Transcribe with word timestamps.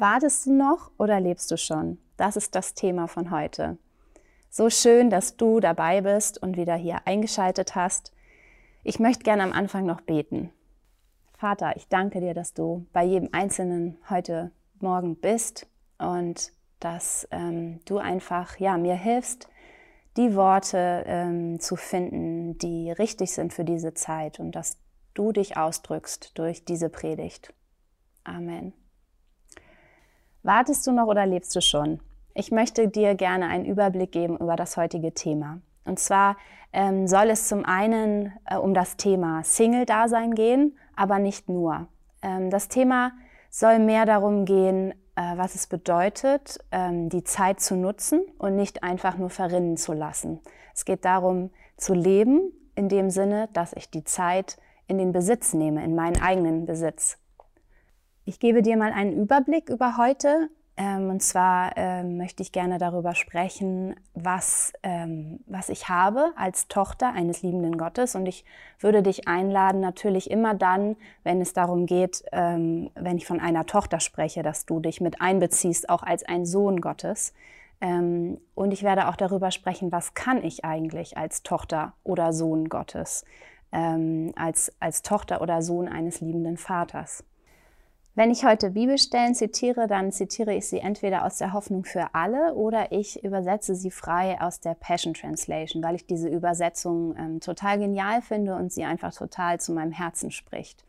Wartest 0.00 0.46
du 0.46 0.54
noch 0.54 0.90
oder 0.96 1.20
lebst 1.20 1.50
du 1.50 1.58
schon? 1.58 1.98
Das 2.16 2.34
ist 2.34 2.54
das 2.54 2.72
Thema 2.72 3.06
von 3.06 3.30
heute. 3.30 3.76
So 4.48 4.70
schön, 4.70 5.10
dass 5.10 5.36
du 5.36 5.60
dabei 5.60 6.00
bist 6.00 6.42
und 6.42 6.56
wieder 6.56 6.74
hier 6.74 7.06
eingeschaltet 7.06 7.74
hast. 7.74 8.10
Ich 8.82 8.98
möchte 8.98 9.24
gerne 9.24 9.42
am 9.42 9.52
Anfang 9.52 9.84
noch 9.84 10.00
beten. 10.00 10.54
Vater, 11.36 11.76
ich 11.76 11.86
danke 11.88 12.20
dir, 12.20 12.32
dass 12.32 12.54
du 12.54 12.86
bei 12.94 13.04
jedem 13.04 13.28
Einzelnen 13.32 13.98
heute 14.08 14.52
Morgen 14.78 15.16
bist 15.16 15.66
und 15.98 16.50
dass 16.78 17.28
ähm, 17.30 17.80
du 17.84 17.98
einfach 17.98 18.58
ja, 18.58 18.78
mir 18.78 18.94
hilfst, 18.94 19.48
die 20.16 20.34
Worte 20.34 21.04
ähm, 21.06 21.60
zu 21.60 21.76
finden, 21.76 22.56
die 22.56 22.90
richtig 22.90 23.32
sind 23.32 23.52
für 23.52 23.64
diese 23.64 23.92
Zeit 23.92 24.40
und 24.40 24.52
dass 24.52 24.78
du 25.12 25.32
dich 25.32 25.58
ausdrückst 25.58 26.38
durch 26.38 26.64
diese 26.64 26.88
Predigt. 26.88 27.52
Amen. 28.24 28.72
Wartest 30.42 30.86
du 30.86 30.92
noch 30.92 31.06
oder 31.06 31.26
lebst 31.26 31.54
du 31.54 31.60
schon? 31.60 32.00
Ich 32.32 32.50
möchte 32.50 32.88
dir 32.88 33.14
gerne 33.14 33.48
einen 33.48 33.66
Überblick 33.66 34.12
geben 34.12 34.38
über 34.38 34.56
das 34.56 34.78
heutige 34.78 35.12
Thema. 35.12 35.60
Und 35.84 35.98
zwar 35.98 36.36
ähm, 36.72 37.06
soll 37.06 37.28
es 37.28 37.48
zum 37.48 37.66
einen 37.66 38.32
äh, 38.46 38.56
um 38.56 38.72
das 38.72 38.96
Thema 38.96 39.44
Single-Dasein 39.44 40.34
gehen, 40.34 40.78
aber 40.96 41.18
nicht 41.18 41.50
nur. 41.50 41.88
Ähm, 42.22 42.48
das 42.48 42.68
Thema 42.68 43.12
soll 43.50 43.80
mehr 43.80 44.06
darum 44.06 44.46
gehen, 44.46 44.92
äh, 45.14 45.36
was 45.36 45.54
es 45.54 45.66
bedeutet, 45.66 46.58
ähm, 46.70 47.10
die 47.10 47.24
Zeit 47.24 47.60
zu 47.60 47.74
nutzen 47.76 48.22
und 48.38 48.56
nicht 48.56 48.82
einfach 48.82 49.18
nur 49.18 49.28
verrinnen 49.28 49.76
zu 49.76 49.92
lassen. 49.92 50.40
Es 50.74 50.86
geht 50.86 51.04
darum, 51.04 51.50
zu 51.76 51.92
leben 51.92 52.52
in 52.76 52.88
dem 52.88 53.10
Sinne, 53.10 53.50
dass 53.52 53.74
ich 53.74 53.90
die 53.90 54.04
Zeit 54.04 54.56
in 54.86 54.96
den 54.96 55.12
Besitz 55.12 55.52
nehme, 55.52 55.84
in 55.84 55.94
meinen 55.94 56.22
eigenen 56.22 56.64
Besitz. 56.64 57.19
Ich 58.30 58.38
gebe 58.38 58.62
dir 58.62 58.76
mal 58.76 58.92
einen 58.92 59.12
Überblick 59.12 59.68
über 59.68 59.96
heute. 59.96 60.50
Ähm, 60.76 61.10
und 61.10 61.20
zwar 61.20 61.72
ähm, 61.76 62.16
möchte 62.16 62.44
ich 62.44 62.52
gerne 62.52 62.78
darüber 62.78 63.16
sprechen, 63.16 63.96
was, 64.14 64.72
ähm, 64.84 65.40
was 65.46 65.68
ich 65.68 65.88
habe 65.88 66.30
als 66.36 66.68
Tochter 66.68 67.12
eines 67.12 67.42
liebenden 67.42 67.76
Gottes. 67.76 68.14
Und 68.14 68.26
ich 68.26 68.44
würde 68.78 69.02
dich 69.02 69.26
einladen, 69.26 69.80
natürlich 69.80 70.30
immer 70.30 70.54
dann, 70.54 70.94
wenn 71.24 71.40
es 71.40 71.54
darum 71.54 71.86
geht, 71.86 72.22
ähm, 72.30 72.92
wenn 72.94 73.16
ich 73.16 73.26
von 73.26 73.40
einer 73.40 73.66
Tochter 73.66 73.98
spreche, 73.98 74.44
dass 74.44 74.64
du 74.64 74.78
dich 74.78 75.00
mit 75.00 75.20
einbeziehst, 75.20 75.88
auch 75.88 76.04
als 76.04 76.22
ein 76.22 76.46
Sohn 76.46 76.80
Gottes. 76.80 77.34
Ähm, 77.80 78.38
und 78.54 78.72
ich 78.72 78.84
werde 78.84 79.08
auch 79.08 79.16
darüber 79.16 79.50
sprechen, 79.50 79.90
was 79.90 80.14
kann 80.14 80.44
ich 80.44 80.64
eigentlich 80.64 81.16
als 81.18 81.42
Tochter 81.42 81.94
oder 82.04 82.32
Sohn 82.32 82.68
Gottes, 82.68 83.24
ähm, 83.72 84.32
als, 84.36 84.72
als 84.78 85.02
Tochter 85.02 85.42
oder 85.42 85.62
Sohn 85.62 85.88
eines 85.88 86.20
liebenden 86.20 86.58
Vaters. 86.58 87.24
Wenn 88.20 88.30
ich 88.30 88.44
heute 88.44 88.72
Bibelstellen 88.72 89.34
zitiere, 89.34 89.86
dann 89.86 90.12
zitiere 90.12 90.52
ich 90.52 90.68
sie 90.68 90.80
entweder 90.80 91.24
aus 91.24 91.38
der 91.38 91.54
Hoffnung 91.54 91.86
für 91.86 92.14
alle 92.14 92.52
oder 92.52 92.92
ich 92.92 93.24
übersetze 93.24 93.74
sie 93.74 93.90
frei 93.90 94.38
aus 94.42 94.60
der 94.60 94.74
Passion 94.74 95.14
Translation, 95.14 95.82
weil 95.82 95.94
ich 95.94 96.04
diese 96.04 96.28
Übersetzung 96.28 97.16
ähm, 97.16 97.40
total 97.40 97.78
genial 97.78 98.20
finde 98.20 98.56
und 98.56 98.74
sie 98.74 98.84
einfach 98.84 99.14
total 99.14 99.58
zu 99.58 99.72
meinem 99.72 99.92
Herzen 99.92 100.30
spricht. 100.30 100.84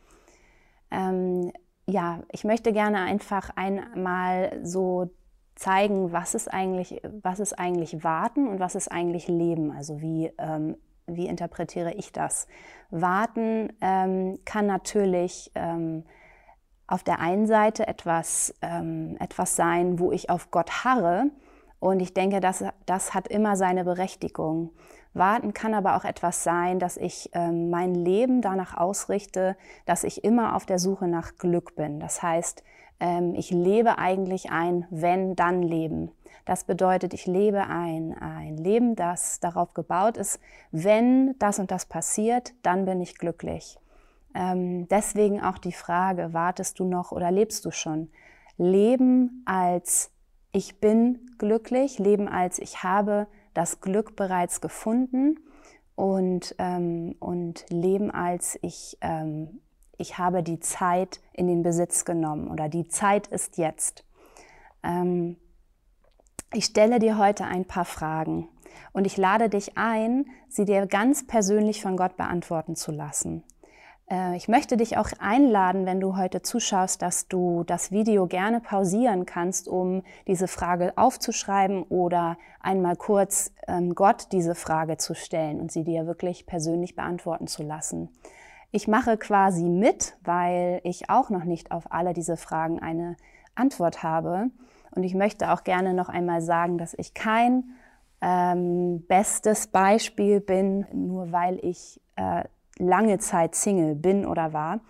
Ähm, 0.92 1.54
ja, 1.88 2.20
ich 2.34 2.44
möchte 2.44 2.74
gerne 2.74 3.00
einfach 3.00 3.50
einmal 3.56 4.60
so 4.62 5.10
zeigen, 5.56 6.12
was 6.12 6.36
ist 6.36 6.54
eigentlich, 6.54 7.02
was 7.22 7.40
ist 7.40 7.58
eigentlich 7.58 8.04
Warten 8.04 8.46
und 8.46 8.60
was 8.60 8.76
ist 8.76 8.92
eigentlich 8.92 9.30
Leben. 9.30 9.72
Also 9.72 10.02
wie, 10.02 10.34
ähm, 10.38 10.76
wie 11.08 11.28
interpretiere 11.28 11.94
ich 11.94 12.12
das? 12.12 12.50
Warten 12.90 13.72
ähm, 13.80 14.40
kann 14.44 14.66
natürlich 14.66 15.50
ähm, 15.56 16.04
auf 16.92 17.04
der 17.04 17.20
einen 17.20 17.48
Seite 17.48 17.88
etwas, 17.88 18.54
ähm, 18.62 19.16
etwas 19.20 19.56
sein, 19.56 20.00
wo 20.00 20.12
ich 20.12 20.30
auf 20.30 20.52
Gott 20.52 20.84
harre. 20.84 21.26
Und 21.80 22.00
ich 22.00 22.14
denke, 22.14 22.40
das, 22.40 22.64
das 22.86 23.14
hat 23.14 23.28
immer 23.28 23.56
seine 23.56 23.84
Berechtigung. 23.84 24.70
Warten 25.14 25.54
kann 25.54 25.74
aber 25.74 25.96
auch 25.96 26.06
etwas 26.06 26.44
sein, 26.44 26.80
dass 26.80 26.98
ich 26.98 27.32
ähm, 27.34 27.70
mein 27.70 27.96
Leben 27.96 28.42
danach 28.42 28.78
ausrichte, 28.78 29.58
dass 29.86 30.04
ich 30.04 30.24
immer 30.24 30.56
auf 30.56 30.66
der 30.66 30.80
Suche 30.80 31.08
nach 31.08 31.36
Glück 31.38 31.76
bin. 31.76 32.00
Das 32.00 32.22
heißt, 32.22 32.64
ähm, 33.00 33.36
ich 33.36 33.52
lebe 33.52 33.98
eigentlich 33.98 34.52
ein 34.52 34.86
Wenn-Dann-Leben. 34.90 36.12
Das 36.46 36.64
bedeutet, 36.64 37.14
ich 37.14 37.26
lebe 37.26 37.68
ein, 37.68 38.16
ein 38.20 38.58
Leben, 38.58 38.96
das 38.96 39.40
darauf 39.40 39.74
gebaut 39.74 40.18
ist, 40.18 40.40
wenn 40.72 41.38
das 41.40 41.60
und 41.60 41.72
das 41.72 41.86
passiert, 41.86 42.54
dann 42.64 42.86
bin 42.86 43.02
ich 43.02 43.18
glücklich. 43.18 43.78
Ähm, 44.34 44.88
deswegen 44.88 45.42
auch 45.42 45.58
die 45.58 45.72
Frage, 45.72 46.34
wartest 46.34 46.80
du 46.80 46.86
noch 46.86 47.12
oder 47.12 47.32
lebst 47.32 47.66
du 47.66 47.72
schon? 47.72 48.10
Leben 48.58 49.44
als 49.46 50.12
ich 50.52 50.80
bin 50.80 51.20
glücklich, 51.38 52.00
leben 52.00 52.28
als 52.28 52.60
ich 52.60 52.84
habe 52.84 53.28
das 53.54 53.82
Glück 53.82 54.16
bereits 54.16 54.62
gefunden 54.62 55.40
und, 55.96 56.56
ähm, 56.58 57.16
und 57.20 57.66
leben 57.70 58.12
als 58.12 58.58
ich, 58.62 58.98
ähm, 59.02 59.62
ich 59.98 60.18
habe 60.18 60.44
die 60.44 60.60
Zeit 60.60 61.22
in 61.34 61.48
den 61.48 61.64
Besitz 61.64 62.06
genommen 62.06 62.50
oder 62.50 62.70
die 62.70 62.88
Zeit 62.88 63.28
ist 63.28 63.58
jetzt. 63.58 64.06
Ähm, 64.84 65.38
ich 66.54 66.66
stelle 66.66 67.00
dir 67.00 67.18
heute 67.18 67.46
ein 67.46 67.66
paar 67.66 67.86
Fragen 67.86 68.50
und 68.94 69.06
ich 69.06 69.16
lade 69.18 69.48
dich 69.48 69.78
ein, 69.78 70.26
sie 70.50 70.66
dir 70.66 70.86
ganz 70.86 71.26
persönlich 71.26 71.82
von 71.82 71.96
Gott 71.96 72.18
beantworten 72.18 72.76
zu 72.76 72.92
lassen. 72.92 73.44
Äh, 74.12 74.36
ich 74.36 74.48
möchte 74.48 74.78
dich 74.78 74.98
auch 74.98 75.10
einladen, 75.20 75.86
wenn 75.86 76.00
du 76.00 76.18
heute 76.18 76.42
zuschaust, 76.42 77.02
dass 77.02 77.28
du 77.28 77.64
das 77.64 77.92
Video 77.92 78.28
gerne 78.28 78.60
pausieren 78.60 79.26
kannst, 79.26 79.68
um 79.68 80.04
diese 80.28 80.48
Frage 80.48 80.94
aufzuschreiben 80.98 81.84
oder 81.84 82.38
einmal 82.60 82.96
kurz 82.96 83.54
ähm, 83.68 83.96
Gott 83.96 84.28
diese 84.32 84.54
Frage 84.54 84.98
zu 84.98 85.16
stellen 85.16 85.62
und 85.62 85.72
sie 85.72 85.84
dir 85.84 86.06
wirklich 86.06 86.46
persönlich 86.46 86.96
beantworten 86.96 87.48
zu 87.48 87.64
lassen. 87.64 88.10
Ich 88.72 88.88
mache 88.88 89.18
quasi 89.18 89.64
mit, 89.66 90.18
weil 90.24 90.82
ich 90.84 91.10
auch 91.10 91.30
noch 91.30 91.44
nicht 91.44 91.72
auf 91.72 91.92
alle 91.92 92.14
diese 92.14 92.38
Fragen 92.38 92.80
eine 92.80 93.18
Antwort 93.56 94.02
habe. 94.02 94.50
Und 94.92 95.04
ich 95.04 95.14
möchte 95.14 95.52
auch 95.52 95.64
gerne 95.64 95.94
noch 95.94 96.10
einmal 96.10 96.42
sagen, 96.42 96.78
dass 96.78 96.94
ich 96.94 97.14
kein 97.14 97.64
ähm, 98.22 99.06
bestes 99.08 99.68
Beispiel 99.68 100.40
bin, 100.40 100.86
nur 100.94 101.34
weil 101.34 101.60
ich 101.64 102.00
äh, 102.16 102.44
lange 102.78 103.20
Zeit 103.20 103.56
Single 103.56 103.96
bin 103.96 104.26
oder 104.26 104.54
war. 104.54 104.82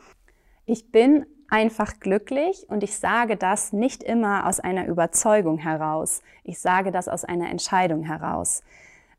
Ich 0.66 0.92
bin 0.92 1.26
einfach 1.50 2.00
glücklich 2.00 2.66
und 2.70 2.82
ich 2.82 2.98
sage 2.98 3.36
das 3.36 3.74
nicht 3.74 4.04
immer 4.04 4.48
aus 4.48 4.60
einer 4.60 4.88
Überzeugung 4.88 5.58
heraus. 5.58 6.22
Ich 6.44 6.60
sage 6.60 6.92
das 6.92 7.08
aus 7.08 7.26
einer 7.26 7.50
Entscheidung 7.50 8.04
heraus. 8.04 8.64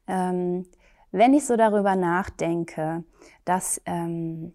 Ähm, 0.08 0.66
wenn 1.12 1.34
ich 1.34 1.46
so 1.46 1.56
darüber 1.56 1.94
nachdenke, 1.94 3.04
dass, 3.44 3.82
ähm, 3.84 4.54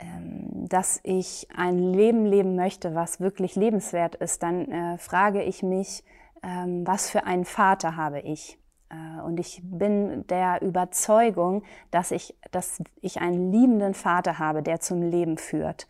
ähm, 0.00 0.68
dass 0.68 1.00
ich 1.04 1.46
ein 1.56 1.78
Leben 1.78 2.26
leben 2.26 2.56
möchte, 2.56 2.96
was 2.96 3.20
wirklich 3.20 3.54
lebenswert 3.54 4.16
ist, 4.16 4.42
dann 4.42 4.70
äh, 4.70 4.98
frage 4.98 5.42
ich 5.44 5.62
mich, 5.62 6.02
ähm, 6.42 6.84
was 6.84 7.08
für 7.08 7.24
einen 7.24 7.44
Vater 7.44 7.96
habe 7.96 8.20
ich? 8.20 8.58
Äh, 8.92 9.20
und 9.22 9.40
ich 9.40 9.60
bin 9.64 10.26
der 10.28 10.62
Überzeugung, 10.62 11.62
dass 11.90 12.10
ich, 12.10 12.34
dass 12.50 12.82
ich 13.00 13.20
einen 13.20 13.50
liebenden 13.50 13.94
Vater 13.94 14.38
habe, 14.38 14.62
der 14.62 14.80
zum 14.80 15.02
Leben 15.02 15.38
führt. 15.38 15.88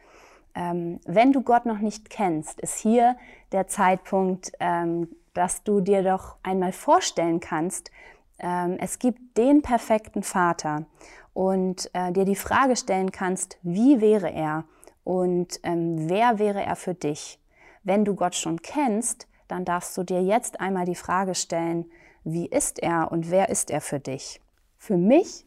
Ähm, 0.55 1.01
wenn 1.07 1.33
du 1.33 1.43
Gott 1.43 1.67
noch 1.67 1.79
nicht 1.79 2.11
kennst, 2.11 2.61
ist 2.61 2.79
hier 2.79 3.17
der 3.53 3.67
Zeitpunkt, 3.69 4.53
ähm, 4.61 5.09
dass 5.35 5.63
du 5.65 5.81
dir 5.81 6.03
doch 6.03 6.37
einmal 6.43 6.73
vorstellen 6.73 7.41
kannst, 7.41 7.91
ähm, 8.39 8.77
es 8.79 8.99
gibt 8.99 9.39
den 9.39 9.63
perfekten 9.63 10.23
Vater 10.23 10.85
und 11.33 11.91
äh, 11.95 12.13
dir 12.13 12.27
die 12.27 12.37
Frage 12.37 12.77
stellen 12.77 13.13
kannst, 13.13 13.59
wie 13.63 14.01
wäre 14.03 14.31
er 14.31 14.65
und 15.05 15.59
wer 15.65 16.39
wäre 16.39 16.63
er 16.63 16.77
für 16.77 16.95
dich? 16.95 17.41
Wenn 17.83 18.05
du 18.05 18.15
Gott 18.15 18.37
schon 18.37 18.63
kennst, 18.63 19.27
dann 19.49 19.65
darfst 19.65 19.97
du 19.97 20.05
dir 20.05 20.23
jetzt 20.23 20.61
einmal 20.61 20.85
die 20.85 20.95
Frage 20.95 21.35
stellen, 21.35 21.87
wie 22.25 22.47
ist 22.47 22.83
er 22.83 23.11
und 23.11 23.31
wer 23.31 23.49
ist 23.49 23.71
er 23.71 23.81
für 23.81 24.01
dich? 24.01 24.41
Für 24.79 24.97
mich 24.97 25.47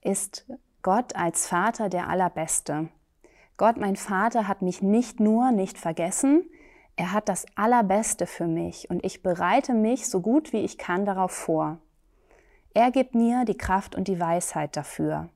ist 0.00 0.46
Gott 0.82 1.16
als 1.16 1.46
Vater 1.46 1.88
der 1.88 2.08
Allerbeste. 2.08 2.88
Gott, 3.56 3.76
mein 3.76 3.96
Vater, 3.96 4.48
hat 4.48 4.62
mich 4.62 4.82
nicht 4.82 5.18
nur 5.20 5.50
nicht 5.50 5.78
vergessen, 5.78 6.48
er 6.96 7.12
hat 7.12 7.28
das 7.28 7.44
Allerbeste 7.56 8.26
für 8.26 8.46
mich 8.46 8.88
und 8.88 9.04
ich 9.04 9.22
bereite 9.22 9.74
mich 9.74 10.08
so 10.08 10.20
gut 10.20 10.52
wie 10.54 10.64
ich 10.64 10.78
kann 10.78 11.04
darauf 11.04 11.30
vor. 11.30 11.78
Er 12.72 12.90
gibt 12.90 13.14
mir 13.14 13.44
die 13.44 13.56
Kraft 13.56 13.94
und 13.94 14.08
die 14.08 14.18
Weisheit 14.18 14.76
dafür. 14.76 15.28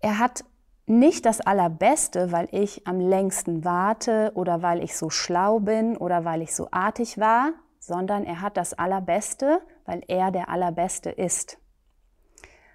Er 0.00 0.18
hat 0.18 0.44
nicht 0.86 1.24
das 1.24 1.40
Allerbeste, 1.40 2.30
weil 2.30 2.48
ich 2.50 2.86
am 2.86 3.00
längsten 3.00 3.64
warte 3.64 4.32
oder 4.34 4.60
weil 4.60 4.82
ich 4.82 4.96
so 4.96 5.08
schlau 5.08 5.60
bin 5.60 5.96
oder 5.96 6.24
weil 6.24 6.42
ich 6.42 6.54
so 6.54 6.68
artig 6.70 7.18
war, 7.18 7.52
sondern 7.86 8.24
er 8.24 8.40
hat 8.40 8.56
das 8.56 8.74
Allerbeste, 8.74 9.60
weil 9.84 10.02
er 10.08 10.30
der 10.30 10.48
Allerbeste 10.48 11.10
ist. 11.10 11.58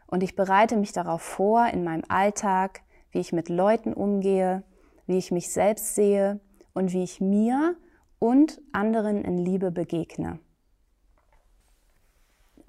Und 0.08 0.24
ich 0.24 0.36
bereite 0.36 0.76
mich 0.78 0.92
darauf 0.92 1.22
vor 1.22 1.68
in 1.68 1.84
meinem 1.84 2.04
Alltag, 2.08 2.82
wie 3.12 3.20
ich 3.20 3.34
mit 3.34 3.50
Leuten 3.50 3.94
umgehe, 3.94 4.64
wie 5.08 5.18
ich 5.18 5.32
mich 5.32 5.52
selbst 5.52 5.96
sehe 5.96 6.40
und 6.74 6.94
wie 6.94 7.04
ich 7.04 7.22
mir 7.22 7.76
und 8.20 8.62
anderen 8.72 9.24
in 9.24 9.38
Liebe 9.38 9.72
begegne. 9.72 10.40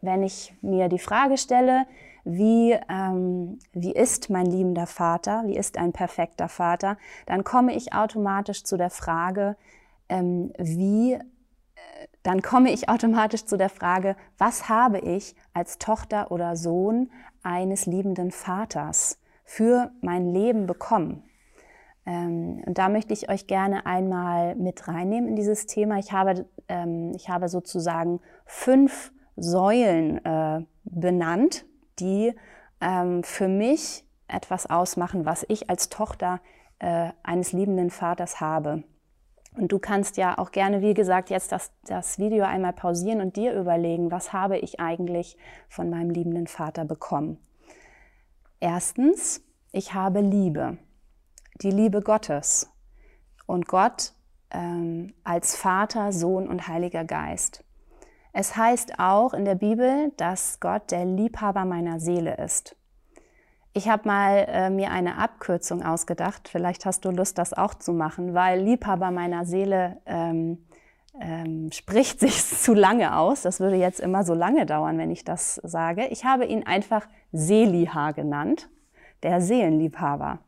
Wenn 0.01 0.23
ich 0.23 0.55
mir 0.63 0.89
die 0.89 0.99
Frage 0.99 1.37
stelle, 1.37 1.87
wie, 2.25 2.73
ähm, 2.89 3.59
wie 3.73 3.93
ist 3.93 4.31
mein 4.31 4.47
liebender 4.47 4.87
Vater, 4.87 5.43
wie 5.47 5.57
ist 5.57 5.77
ein 5.77 5.93
perfekter 5.93 6.49
Vater, 6.49 6.97
dann 7.27 7.45
komme 7.45 7.75
ich 7.75 7.93
automatisch 7.93 8.65
zu 8.65 8.79
der 8.79 8.91
Frage, 8.91 9.57
ähm, 10.09 10.53
wie, 10.59 11.19
dann 12.23 12.43
komme 12.43 12.71
ich 12.73 12.89
automatisch 12.89 13.45
zu 13.45 13.57
der 13.57 13.69
Frage, 13.69 14.17
was 14.39 14.69
habe 14.69 14.99
ich 14.99 15.35
als 15.53 15.79
Tochter 15.79 16.31
oder 16.31 16.57
Sohn 16.57 17.11
eines 17.43 17.87
liebenden 17.87 18.31
Vaters 18.31 19.19
für 19.45 19.91
mein 20.01 20.29
Leben 20.33 20.67
bekommen? 20.67 21.23
Ähm, 22.07 22.63
und 22.67 22.79
da 22.79 22.89
möchte 22.89 23.13
ich 23.13 23.29
euch 23.29 23.47
gerne 23.47 23.87
einmal 23.87 24.55
mit 24.57 24.89
reinnehmen 24.89 25.29
in 25.29 25.37
dieses 25.37 25.67
Thema. 25.67 25.99
Ich 25.99 26.13
habe, 26.13 26.47
ähm, 26.69 27.13
ich 27.15 27.29
habe 27.29 27.49
sozusagen 27.49 28.21
fünf 28.47 29.13
Säulen 29.37 30.25
äh, 30.25 30.65
benannt, 30.85 31.65
die 31.99 32.35
ähm, 32.81 33.23
für 33.23 33.49
mich 33.49 34.05
etwas 34.29 34.69
ausmachen, 34.69 35.27
was 35.27 35.45
ich 35.49 35.69
als 35.69 35.89
Tochter 35.89 36.41
äh, 36.79 37.11
eines 37.23 37.53
liebenden 37.53 37.91
Vaters 37.91 38.41
habe. 38.41 38.85
Und 39.57 39.73
du 39.73 39.79
kannst 39.79 40.17
ja 40.17 40.39
auch 40.39 40.53
gerne, 40.53 40.81
wie 40.81 40.95
gesagt, 40.95 41.29
jetzt 41.31 41.51
das, 41.53 41.73
das 41.85 42.19
Video 42.19 42.45
einmal 42.45 42.73
pausieren 42.73 43.21
und 43.21 43.37
dir 43.37 43.53
überlegen, 43.55 44.11
was 44.11 44.33
habe 44.33 44.59
ich 44.59 44.79
eigentlich 44.79 45.37
von 45.69 45.91
meinem 45.91 46.11
liebenden 46.11 46.47
Vater 46.47 46.85
bekommen. 46.85 47.39
Erstens, 48.61 49.43
ich 49.73 49.95
habe 49.95 50.21
Liebe, 50.21 50.79
die 51.63 51.71
Liebe 51.71 52.01
Gottes 52.01 52.71
und 53.47 53.67
Gott 53.67 54.13
ähm, 54.51 55.15
als 55.25 55.57
Vater, 55.57 56.13
Sohn 56.13 56.49
und 56.49 56.69
Heiliger 56.69 57.05
Geist. 57.05 57.65
Es 58.33 58.57
heißt 58.57 58.99
auch 58.99 59.35
in 59.35 59.45
der 59.45 59.57
Bibel, 59.57 60.13
dass 60.17 60.61
Gott 60.61 60.93
der 60.93 61.05
Liebhaber 61.05 61.65
meiner 61.65 61.99
Seele 61.99 62.37
ist. 62.37 62.77
Ich 63.73 63.89
habe 63.89 64.09
mal 64.09 64.47
äh, 64.49 64.71
mir 64.71 64.91
eine 64.91 65.19
Abkürzung 65.19 65.83
ausgedacht. 65.83 66.49
Vielleicht 66.49 66.87
hast 66.87 67.05
du 67.05 67.11
Lust, 67.11 67.39
das 67.39 67.53
auch 67.53 67.75
zu 67.75 67.93
machen, 67.93 68.35
weil 68.35 68.61
Liebhaber 68.61 69.13
meiner 69.13 69.45
Seele 69.45 69.99
ähm, 70.07 70.59
ähm, 71.21 71.71
spricht 71.73 72.21
sich 72.21 72.45
zu 72.45 72.75
lange 72.75 73.17
aus. 73.17 73.43
Das 73.43 73.61
würde 73.61 73.77
jetzt 73.77 74.01
immer 74.01 74.25
so 74.25 74.35
lange 74.35 74.67
dauern, 74.67 74.99
wenn 74.99 75.11
ich 75.11 75.25
das 75.25 75.57
sage. 75.57 76.07
Ich 76.09 76.25
habe 76.25 76.47
ihn 76.47 76.67
einfach 76.67 77.07
Seliha 77.33 78.11
genannt, 78.11 78.69
der 79.23 79.41
Seelenliebhaber. 79.41 80.41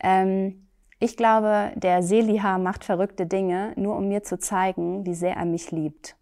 Ähm, 0.00 0.66
ich 0.98 1.16
glaube, 1.16 1.72
der 1.74 2.02
Seliha 2.02 2.58
macht 2.58 2.84
verrückte 2.84 3.26
Dinge, 3.26 3.72
nur 3.76 3.96
um 3.96 4.08
mir 4.08 4.22
zu 4.22 4.38
zeigen, 4.38 5.04
wie 5.04 5.14
sehr 5.14 5.36
er 5.36 5.44
mich 5.44 5.70
liebt. 5.70 6.16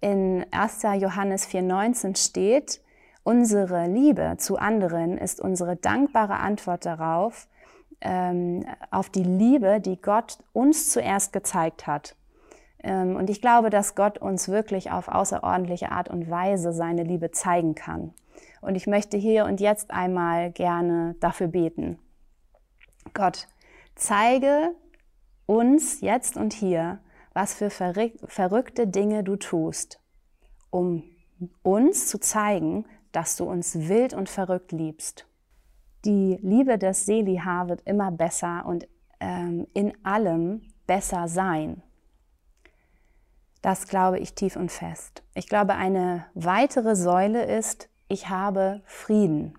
In 0.00 0.46
1. 0.50 0.82
Johannes 0.98 1.48
4.19 1.48 2.16
steht, 2.16 2.80
unsere 3.22 3.86
Liebe 3.86 4.36
zu 4.38 4.56
anderen 4.56 5.18
ist 5.18 5.40
unsere 5.40 5.76
dankbare 5.76 6.36
Antwort 6.36 6.86
darauf, 6.86 7.48
ähm, 8.00 8.64
auf 8.90 9.10
die 9.10 9.24
Liebe, 9.24 9.80
die 9.80 10.00
Gott 10.00 10.38
uns 10.52 10.90
zuerst 10.90 11.32
gezeigt 11.32 11.86
hat. 11.86 12.16
Ähm, 12.82 13.16
und 13.16 13.28
ich 13.30 13.40
glaube, 13.40 13.70
dass 13.70 13.94
Gott 13.94 14.18
uns 14.18 14.48
wirklich 14.48 14.90
auf 14.90 15.08
außerordentliche 15.08 15.92
Art 15.92 16.08
und 16.08 16.30
Weise 16.30 16.72
seine 16.72 17.02
Liebe 17.02 17.30
zeigen 17.30 17.74
kann. 17.74 18.14
Und 18.60 18.74
ich 18.74 18.86
möchte 18.86 19.16
hier 19.16 19.44
und 19.44 19.60
jetzt 19.60 19.90
einmal 19.90 20.50
gerne 20.50 21.14
dafür 21.20 21.48
beten. 21.48 21.98
Gott, 23.14 23.48
zeige 23.96 24.74
uns 25.46 26.00
jetzt 26.00 26.36
und 26.36 26.52
hier, 26.52 27.00
was 27.32 27.54
für 27.54 27.70
verrückte 27.70 28.86
Dinge 28.86 29.24
du 29.24 29.36
tust, 29.36 30.00
um 30.70 31.04
uns 31.62 32.06
zu 32.06 32.18
zeigen, 32.18 32.86
dass 33.12 33.36
du 33.36 33.44
uns 33.44 33.88
wild 33.88 34.14
und 34.14 34.28
verrückt 34.28 34.72
liebst. 34.72 35.26
Die 36.04 36.38
Liebe 36.42 36.78
des 36.78 37.06
Seliha 37.06 37.68
wird 37.68 37.82
immer 37.84 38.10
besser 38.10 38.64
und 38.66 38.88
ähm, 39.20 39.66
in 39.74 39.92
allem 40.04 40.62
besser 40.86 41.28
sein. 41.28 41.82
Das 43.62 43.86
glaube 43.86 44.18
ich 44.18 44.34
tief 44.34 44.56
und 44.56 44.72
fest. 44.72 45.22
Ich 45.34 45.46
glaube, 45.46 45.74
eine 45.74 46.24
weitere 46.34 46.96
Säule 46.96 47.44
ist, 47.44 47.90
ich 48.08 48.30
habe 48.30 48.80
Frieden. 48.86 49.54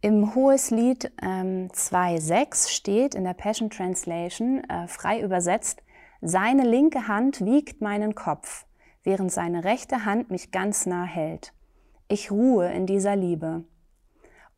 Im 0.00 0.34
Hoheslied 0.34 1.12
ähm, 1.20 1.68
2.6 1.72 2.70
steht 2.70 3.14
in 3.14 3.24
der 3.24 3.34
Passion 3.34 3.70
Translation, 3.70 4.62
äh, 4.64 4.88
frei 4.88 5.20
übersetzt, 5.20 5.82
seine 6.20 6.64
linke 6.64 7.08
Hand 7.08 7.44
wiegt 7.44 7.80
meinen 7.80 8.14
Kopf, 8.14 8.66
während 9.02 9.32
seine 9.32 9.64
rechte 9.64 10.04
Hand 10.04 10.30
mich 10.30 10.52
ganz 10.52 10.86
nah 10.86 11.04
hält. 11.04 11.52
Ich 12.12 12.30
ruhe 12.30 12.70
in 12.70 12.84
dieser 12.84 13.16
Liebe. 13.16 13.64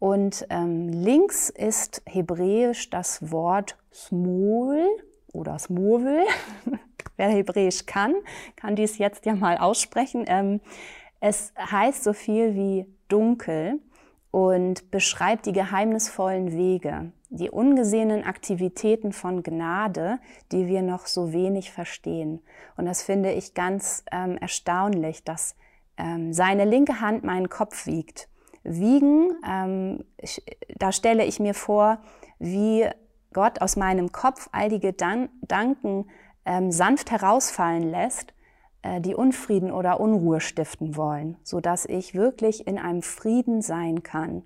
Und 0.01 0.45
ähm, 0.51 0.89
links 0.89 1.51
ist 1.51 2.03
hebräisch 2.05 2.91
das 2.91 3.31
Wort 3.31 3.79
smol 3.93 4.89
oder 5.33 5.57
smovel. 5.61 6.25
Wer 7.17 7.29
Hebräisch 7.29 7.87
kann, 7.87 8.13
kann 8.57 8.75
dies 8.75 8.99
jetzt 8.99 9.25
ja 9.25 9.37
mal 9.37 9.57
aussprechen. 9.57 10.25
Ähm, 10.27 10.63
es 11.21 11.53
heißt 11.57 12.03
so 12.03 12.13
viel 12.13 12.57
wie 12.57 12.87
dunkel 13.07 13.79
und 14.33 14.91
beschreibt 14.91 15.47
die 15.47 15.53
geheimnisvollen 15.53 16.51
Wege, 16.51 17.13
die 17.31 17.51
ungesehenen 17.51 18.25
Aktivitäten 18.25 19.13
von 19.13 19.45
Gnade, 19.45 20.19
die 20.51 20.67
wir 20.67 20.83
noch 20.83 21.07
so 21.07 21.33
wenig 21.33 21.71
verstehen. 21.71 22.41
Und 22.77 22.87
das 22.87 23.05
finde 23.05 23.31
ich 23.31 23.55
ganz 23.55 24.05
ähm, 24.11 24.39
erstaunlich, 24.39 25.23
dass 25.23 25.55
ähm, 25.97 26.33
seine 26.33 26.65
linke 26.65 27.01
Hand 27.01 27.25
meinen 27.25 27.49
Kopf 27.49 27.87
wiegt. 27.87 28.29
Wiegen, 28.63 29.31
ähm, 29.47 30.05
ich, 30.19 30.43
da 30.79 30.93
stelle 30.93 31.25
ich 31.25 31.41
mir 31.41 31.55
vor, 31.55 31.99
wie 32.39 32.89
Gott 33.33 33.61
aus 33.61 33.77
meinem 33.77 34.13
Kopf 34.13 34.49
all 34.53 34.69
die 34.69 34.81
Gedanken 34.81 36.07
ähm, 36.47 36.71
sanft 36.71 37.11
herausfallen 37.11 37.91
lässt 37.91 38.35
äh, 38.85 39.01
die 39.01 39.15
Unfrieden 39.15 39.73
oder 39.73 39.99
Unruhe 39.99 40.41
stiften 40.41 40.97
wollen, 40.97 41.39
so 41.43 41.61
dass 41.61 41.87
ich 41.87 42.15
wirklich 42.15 42.67
in 42.67 42.79
einem 42.79 43.03
Frieden 43.03 43.63
sein 43.63 44.03
kann. 44.03 44.45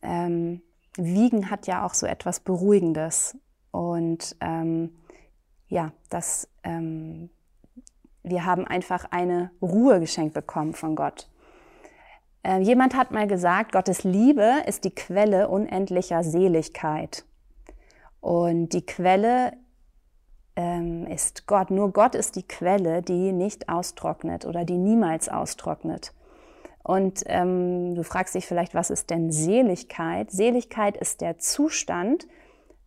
Ähm, 0.00 0.62
Wiegen 0.96 1.50
hat 1.50 1.66
ja 1.66 1.84
auch 1.84 1.94
so 1.94 2.06
etwas 2.06 2.40
Beruhigendes 2.40 3.36
und 3.70 4.36
ähm, 4.40 4.96
ja, 5.68 5.92
das, 6.10 6.48
ähm, 6.64 7.30
wir 8.22 8.44
haben 8.44 8.66
einfach 8.66 9.06
eine 9.10 9.50
Ruhe 9.60 10.00
geschenkt 10.00 10.34
bekommen 10.34 10.74
von 10.74 10.96
Gott. 10.96 11.28
Äh, 12.42 12.60
jemand 12.60 12.96
hat 12.96 13.10
mal 13.10 13.26
gesagt, 13.26 13.72
Gottes 13.72 14.04
Liebe 14.04 14.62
ist 14.66 14.84
die 14.84 14.94
Quelle 14.94 15.48
unendlicher 15.48 16.24
Seligkeit. 16.24 17.24
Und 18.20 18.70
die 18.70 18.86
Quelle 18.86 19.52
ähm, 20.56 21.06
ist 21.06 21.46
Gott. 21.46 21.70
Nur 21.70 21.92
Gott 21.92 22.14
ist 22.14 22.36
die 22.36 22.46
Quelle, 22.46 23.02
die 23.02 23.32
nicht 23.32 23.68
austrocknet 23.68 24.44
oder 24.44 24.64
die 24.64 24.78
niemals 24.78 25.28
austrocknet. 25.28 26.12
Und 26.82 27.22
ähm, 27.26 27.94
du 27.94 28.02
fragst 28.02 28.34
dich 28.34 28.46
vielleicht, 28.46 28.74
was 28.74 28.90
ist 28.90 29.10
denn 29.10 29.30
Seligkeit? 29.30 30.30
Seligkeit 30.30 30.96
ist 30.96 31.20
der 31.20 31.38
Zustand 31.38 32.26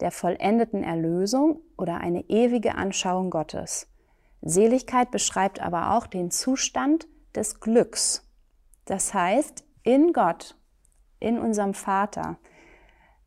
der 0.02 0.12
vollendeten 0.12 0.84
Erlösung 0.84 1.62
oder 1.78 2.02
eine 2.02 2.30
ewige 2.30 2.76
Anschauung 2.76 3.30
Gottes. 3.30 3.88
Seligkeit 4.42 5.12
beschreibt 5.12 5.60
aber 5.60 5.92
auch 5.92 6.08
den 6.08 6.32
Zustand 6.32 7.08
des 7.36 7.60
Glücks. 7.60 8.24
Das 8.86 9.14
heißt, 9.14 9.64
in 9.84 10.14
Gott, 10.14 10.56
in 11.20 11.40
unserem 11.40 11.74
Vater, 11.74 12.38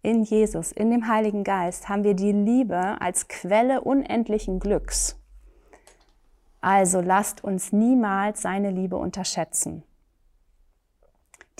in 0.02 0.22
Jesus, 0.22 0.72
in 0.72 0.90
dem 0.90 1.08
Heiligen 1.08 1.44
Geist 1.44 1.88
haben 1.88 2.04
wir 2.04 2.14
die 2.14 2.32
Liebe 2.32 3.00
als 3.00 3.28
Quelle 3.28 3.80
unendlichen 3.80 4.60
Glücks. 4.60 5.16
Also 6.60 7.00
lasst 7.00 7.44
uns 7.44 7.72
niemals 7.72 8.42
seine 8.42 8.70
Liebe 8.70 8.96
unterschätzen. 8.96 9.82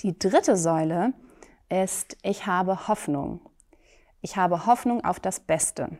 Die 0.01 0.17
dritte 0.17 0.55
Säule 0.55 1.13
ist, 1.69 2.17
ich 2.23 2.45
habe 2.47 2.87
Hoffnung. 2.87 3.41
Ich 4.21 4.37
habe 4.37 4.65
Hoffnung 4.65 5.03
auf 5.03 5.19
das 5.19 5.39
Beste. 5.39 5.97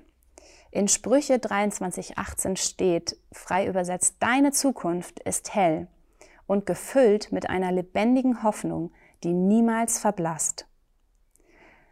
In 0.71 0.87
Sprüche 0.87 1.35
23,18 1.35 2.57
steht, 2.57 3.17
frei 3.31 3.67
übersetzt, 3.67 4.17
deine 4.19 4.51
Zukunft 4.51 5.19
ist 5.21 5.55
hell 5.55 5.87
und 6.45 6.65
gefüllt 6.65 7.31
mit 7.31 7.49
einer 7.49 7.71
lebendigen 7.71 8.43
Hoffnung, 8.43 8.91
die 9.23 9.33
niemals 9.33 9.99
verblasst. 9.99 10.67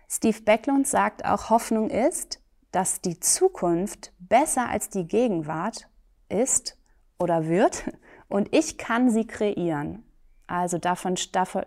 Steve 0.08 0.42
Backlund 0.42 0.88
sagt 0.88 1.26
auch, 1.26 1.50
Hoffnung 1.50 1.90
ist, 1.90 2.40
dass 2.72 3.02
die 3.02 3.20
Zukunft 3.20 4.14
besser 4.20 4.70
als 4.70 4.90
die 4.90 5.08
Gegenwart 5.08 5.90
ist 6.30 6.78
oder 7.18 7.48
wird 7.48 7.84
und 8.30 8.54
ich 8.56 8.78
kann 8.78 9.10
sie 9.10 9.26
kreieren. 9.26 10.04
Also 10.46 10.78
davon, 10.78 11.16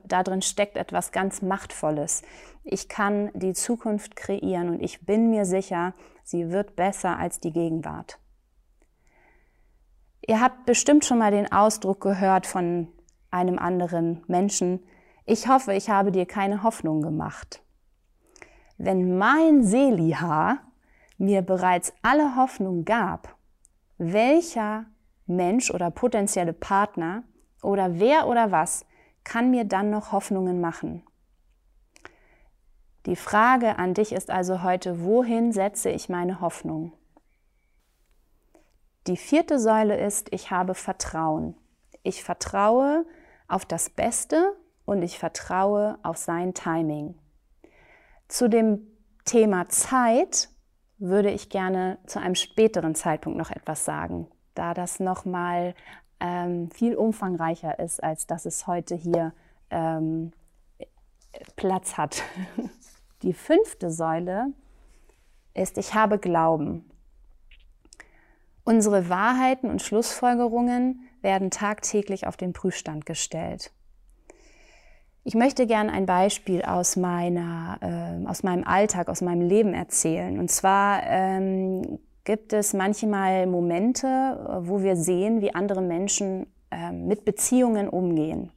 darin 0.05 0.41
steckt 0.41 0.79
etwas 0.79 1.13
ganz 1.13 1.43
Machtvolles. 1.43 2.23
Ich 2.65 2.89
kann 2.89 3.31
die 3.35 3.53
Zukunft 3.53 4.17
kreieren 4.17 4.71
und 4.71 4.81
ich 4.81 5.05
bin 5.05 5.29
mir 5.29 5.45
sicher, 5.45 5.93
sie 6.31 6.51
wird 6.51 6.77
besser 6.77 7.19
als 7.19 7.41
die 7.41 7.53
Gegenwart. 7.53 8.19
Ihr 10.27 10.41
habt 10.41 10.65
bestimmt 10.65 11.05
schon 11.05 11.19
mal 11.19 11.31
den 11.31 11.51
Ausdruck 11.51 12.01
gehört 12.01 12.47
von 12.47 12.89
einem 13.31 13.59
anderen 13.59 14.23
Menschen, 14.29 14.81
ich 15.27 15.49
hoffe, 15.49 15.75
ich 15.75 15.91
habe 15.91 16.11
dir 16.11 16.27
keine 16.27 16.63
Hoffnung 16.63 17.03
gemacht. 17.03 17.63
Wenn 18.79 19.19
mein 19.19 19.63
Seliha 19.63 20.59
mir 21.19 21.43
bereits 21.43 21.93
alle 22.03 22.35
Hoffnung 22.37 22.85
gab, 22.85 23.37
welcher 23.99 24.87
Mensch 25.27 25.71
oder 25.71 25.91
potenzielle 25.91 26.53
Partner 26.53 27.23
oder 27.63 28.01
wer 28.01 28.27
oder 28.27 28.51
was 28.51 28.87
kann 29.23 29.51
mir 29.51 29.65
dann 29.65 29.91
noch 29.91 30.13
Hoffnungen 30.13 30.61
machen? 30.61 31.05
Die 33.11 33.17
Frage 33.17 33.77
an 33.77 33.93
dich 33.93 34.13
ist 34.13 34.31
also 34.31 34.63
heute, 34.63 35.03
wohin 35.03 35.51
setze 35.51 35.91
ich 35.91 36.09
meine 36.09 36.41
Hoffnung? 36.41 36.93
Die 39.09 39.17
vierte 39.17 39.59
Säule 39.59 39.99
ist, 39.99 40.33
ich 40.33 40.53
habe 40.53 40.77
Vertrauen. 40.77 41.57
Ich 42.05 42.23
vertraue 42.23 43.05
auf 43.49 43.65
das 43.65 43.91
Beste 43.91 44.53
und 44.85 45.03
ich 45.03 45.19
vertraue 45.19 45.99
auf 46.05 46.19
sein 46.19 46.55
Timing. 46.55 47.19
Zu 48.29 48.49
dem 48.49 48.87
Thema 49.25 49.69
Zeit 49.69 50.49
würde 50.99 51.33
ich 51.33 51.49
gerne 51.49 51.99
zu 52.07 52.21
einem 52.21 52.37
späteren 52.37 52.95
Zeitpunkt 52.95 53.37
noch 53.37 53.51
etwas 53.51 53.85
sagen, 53.85 54.29
da 54.55 54.73
das 54.73 55.01
nochmal 55.01 55.75
ähm, 56.21 56.71
viel 56.71 56.95
umfangreicher 56.95 57.77
ist, 57.81 58.05
als 58.05 58.29
dass 58.29 58.47
es 58.47 58.69
heute 58.69 58.95
hier 58.95 59.33
ähm, 59.71 60.31
Platz 61.57 61.97
hat. 61.97 62.23
Die 63.23 63.35
fünfte 63.35 63.91
Säule 63.91 64.53
ist, 65.55 65.77
ich 65.77 65.95
habe 65.95 66.19
Glauben. 66.19 66.91
Unsere 68.65 69.09
Wahrheiten 69.09 69.69
und 69.69 69.83
Schlussfolgerungen 69.83 71.01
werden 71.23 71.51
tagtäglich 71.51 72.27
auf 72.27 72.37
den 72.37 72.53
Prüfstand 72.53 73.05
gestellt. 73.05 73.73
Ich 75.23 75.35
möchte 75.35 75.67
gerne 75.67 75.93
ein 75.93 76.07
Beispiel 76.07 76.63
aus, 76.63 76.97
meiner, 76.97 77.79
äh, 77.83 78.27
aus 78.27 78.43
meinem 78.43 78.65
Alltag, 78.65 79.09
aus 79.09 79.21
meinem 79.21 79.43
Leben 79.43 79.75
erzählen. 79.75 80.39
Und 80.39 80.51
zwar 80.51 81.03
ähm, 81.05 81.99
gibt 82.25 82.55
es 82.55 82.73
manchmal 82.73 83.47
Momente, 83.47 84.63
wo 84.63 84.83
wir 84.83 84.97
sehen, 84.97 85.43
wie 85.43 85.55
andere 85.55 85.83
Menschen 85.83 86.47
äh, 86.71 86.91
mit 86.91 87.27
Beziehungen 87.27 87.89
umgehen. 87.89 88.51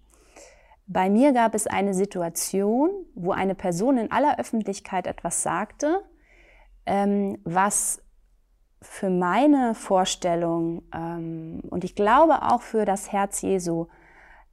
Bei 0.86 1.10
mir 1.10 1.32
gab 1.32 1.56
es 1.56 1.68
eine 1.68 1.94
Situation, 1.94 2.90
wo 3.16 3.32
eine 3.32 3.56
Person 3.56 3.98
in 3.98 4.12
aller 4.12 4.40
Öffentlichkeit 4.40 5.08
etwas 5.08 5.42
sagte, 5.42 6.02
ähm, 6.86 7.38
was 7.44 8.02
für 8.82 9.10
meine 9.10 9.76
Vorstellung 9.76 10.84
ähm, 10.94 11.62
und 11.70 11.86
ich 11.86 11.96
glaube 11.96 12.42
auch 12.42 12.62
für 12.62 12.84
das 12.84 13.12
Herz 13.14 13.42
Jesu 13.42 13.88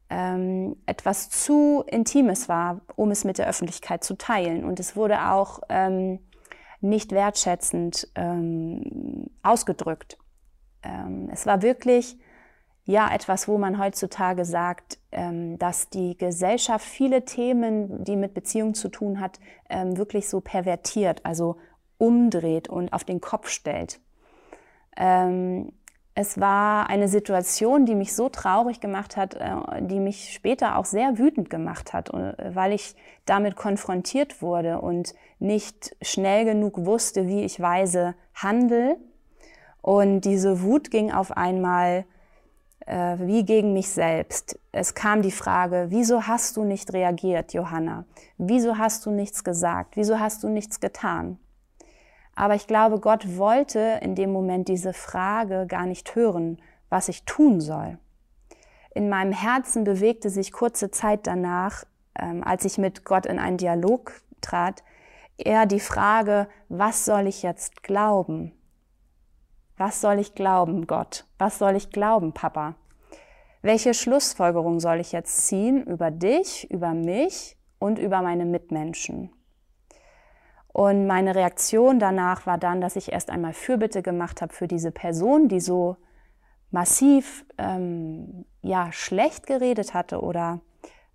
ähm, 0.08 0.76
etwas 0.86 1.30
zu 1.30 1.84
Intimes 1.86 2.48
war, 2.48 2.80
um 2.96 3.10
es 3.10 3.24
mit 3.24 3.38
der 3.38 3.48
Öffentlichkeit 3.48 4.04
zu 4.04 4.16
teilen. 4.18 4.64
Und 4.64 4.80
es 4.80 4.96
wurde 4.96 5.30
auch 5.30 5.60
ähm, 5.68 6.18
nicht 6.80 7.12
wertschätzend 7.12 8.08
ähm, 8.16 9.30
ausgedrückt. 9.42 10.18
Ähm, 10.82 11.28
es 11.32 11.46
war 11.46 11.62
wirklich 11.62 12.18
ja 12.90 13.12
etwas, 13.12 13.48
wo 13.48 13.56
man 13.56 13.78
heutzutage 13.78 14.44
sagt, 14.44 14.98
ähm, 15.12 15.58
dass 15.58 15.88
die 15.88 16.16
Gesellschaft 16.16 16.84
viele 16.84 17.24
Themen, 17.24 18.04
die 18.04 18.16
mit 18.16 18.34
Beziehung 18.34 18.74
zu 18.74 18.88
tun 18.88 19.20
hat, 19.20 19.38
ähm, 19.68 19.96
wirklich 19.96 20.28
so 20.28 20.40
pervertiert, 20.40 21.24
also 21.24 21.56
umdreht 21.98 22.68
und 22.68 22.92
auf 22.92 23.04
den 23.04 23.20
Kopf 23.20 23.48
stellt. 23.48 24.00
Ähm, 24.96 25.72
es 26.14 26.40
war 26.40 26.90
eine 26.90 27.08
Situation, 27.08 27.86
die 27.86 27.94
mich 27.94 28.14
so 28.14 28.28
traurig 28.28 28.80
gemacht 28.80 29.16
hat, 29.16 29.34
äh, 29.34 29.54
die 29.80 30.00
mich 30.00 30.32
später 30.32 30.76
auch 30.76 30.84
sehr 30.84 31.18
wütend 31.18 31.48
gemacht 31.48 31.92
hat, 31.92 32.12
äh, 32.12 32.54
weil 32.54 32.72
ich 32.72 32.96
damit 33.24 33.54
konfrontiert 33.54 34.42
wurde 34.42 34.80
und 34.80 35.14
nicht 35.38 35.96
schnell 36.02 36.44
genug 36.44 36.84
wusste, 36.84 37.28
wie 37.28 37.44
ich 37.44 37.60
weise 37.60 38.14
handle. 38.34 38.96
Und 39.80 40.22
diese 40.22 40.62
Wut 40.62 40.90
ging 40.90 41.12
auf 41.12 41.36
einmal 41.36 42.04
äh, 42.86 43.16
wie 43.18 43.44
gegen 43.44 43.72
mich 43.72 43.88
selbst. 43.88 44.58
Es 44.72 44.94
kam 44.94 45.22
die 45.22 45.30
Frage, 45.30 45.86
wieso 45.88 46.26
hast 46.26 46.56
du 46.56 46.64
nicht 46.64 46.92
reagiert, 46.92 47.52
Johanna? 47.52 48.04
Wieso 48.38 48.78
hast 48.78 49.06
du 49.06 49.10
nichts 49.10 49.44
gesagt? 49.44 49.96
Wieso 49.96 50.18
hast 50.18 50.42
du 50.42 50.48
nichts 50.48 50.80
getan? 50.80 51.38
Aber 52.34 52.54
ich 52.54 52.66
glaube, 52.66 53.00
Gott 53.00 53.36
wollte 53.36 53.98
in 54.02 54.14
dem 54.14 54.32
Moment 54.32 54.68
diese 54.68 54.92
Frage 54.92 55.66
gar 55.66 55.86
nicht 55.86 56.14
hören, 56.14 56.60
was 56.88 57.08
ich 57.08 57.24
tun 57.24 57.60
soll. 57.60 57.98
In 58.94 59.08
meinem 59.08 59.32
Herzen 59.32 59.84
bewegte 59.84 60.30
sich 60.30 60.52
kurze 60.52 60.90
Zeit 60.90 61.26
danach, 61.26 61.84
ähm, 62.18 62.42
als 62.42 62.64
ich 62.64 62.78
mit 62.78 63.04
Gott 63.04 63.26
in 63.26 63.38
einen 63.38 63.56
Dialog 63.56 64.12
trat, 64.40 64.82
eher 65.36 65.66
die 65.66 65.80
Frage, 65.80 66.48
was 66.68 67.04
soll 67.04 67.26
ich 67.26 67.42
jetzt 67.42 67.82
glauben? 67.82 68.52
Was 69.80 70.02
soll 70.02 70.18
ich 70.18 70.34
glauben, 70.34 70.86
Gott? 70.86 71.24
Was 71.38 71.58
soll 71.58 71.74
ich 71.74 71.88
glauben, 71.88 72.34
Papa? 72.34 72.74
Welche 73.62 73.94
Schlussfolgerung 73.94 74.78
soll 74.78 75.00
ich 75.00 75.10
jetzt 75.10 75.46
ziehen 75.46 75.84
über 75.84 76.10
dich, 76.10 76.70
über 76.70 76.92
mich 76.92 77.56
und 77.78 77.98
über 77.98 78.20
meine 78.20 78.44
Mitmenschen? 78.44 79.30
Und 80.68 81.06
meine 81.06 81.34
Reaktion 81.34 81.98
danach 81.98 82.44
war 82.44 82.58
dann, 82.58 82.82
dass 82.82 82.94
ich 82.94 83.10
erst 83.10 83.30
einmal 83.30 83.54
Fürbitte 83.54 84.02
gemacht 84.02 84.42
habe 84.42 84.52
für 84.52 84.68
diese 84.68 84.90
Person, 84.90 85.48
die 85.48 85.60
so 85.60 85.96
massiv 86.70 87.46
ähm, 87.56 88.44
ja, 88.60 88.92
schlecht 88.92 89.46
geredet 89.46 89.94
hatte 89.94 90.20
oder 90.20 90.60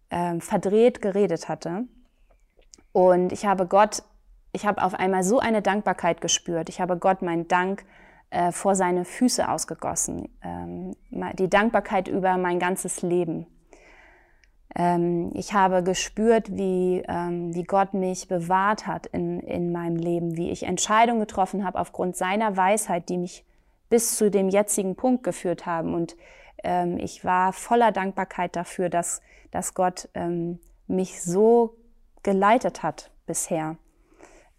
ähm, 0.09 0.41
verdreht 0.41 1.03
geredet 1.03 1.49
hatte. 1.49 1.83
Und 2.93 3.31
ich 3.31 3.45
habe 3.45 3.67
Gott, 3.67 4.01
ich 4.53 4.65
habe 4.65 4.81
auf 4.81 4.95
einmal 4.95 5.21
so 5.21 5.37
eine 5.37 5.61
Dankbarkeit 5.61 6.19
gespürt. 6.19 6.67
Ich 6.69 6.81
habe 6.81 6.97
Gott 6.97 7.21
meinen 7.21 7.47
Dank 7.47 7.85
äh, 8.35 8.51
vor 8.51 8.75
seine 8.75 9.05
Füße 9.05 9.47
ausgegossen. 9.47 10.27
Ähm, 10.43 10.91
die 11.39 11.49
Dankbarkeit 11.49 12.09
über 12.09 12.37
mein 12.37 12.59
ganzes 12.59 13.01
Leben. 13.01 13.47
Ähm, 14.75 15.31
ich 15.33 15.53
habe 15.53 15.83
gespürt, 15.83 16.51
wie, 16.51 17.01
ähm, 17.07 17.55
wie 17.55 17.63
Gott 17.63 17.93
mich 17.93 18.27
bewahrt 18.27 18.87
hat 18.87 19.05
in, 19.05 19.39
in 19.39 19.71
meinem 19.71 19.95
Leben, 19.95 20.35
wie 20.35 20.51
ich 20.51 20.63
Entscheidungen 20.63 21.21
getroffen 21.21 21.65
habe 21.65 21.79
aufgrund 21.79 22.17
seiner 22.17 22.57
Weisheit, 22.57 23.07
die 23.07 23.19
mich 23.19 23.45
bis 23.89 24.17
zu 24.17 24.29
dem 24.29 24.49
jetzigen 24.49 24.97
Punkt 24.97 25.23
geführt 25.23 25.65
haben. 25.65 25.93
Und 25.93 26.17
ähm, 26.61 26.97
ich 26.97 27.23
war 27.23 27.53
voller 27.53 27.93
Dankbarkeit 27.93 28.57
dafür, 28.57 28.89
dass, 28.89 29.21
dass 29.51 29.75
Gott 29.75 30.09
ähm, 30.13 30.59
mich 30.87 31.23
so 31.23 31.77
geleitet 32.21 32.83
hat 32.83 33.11
bisher. 33.27 33.77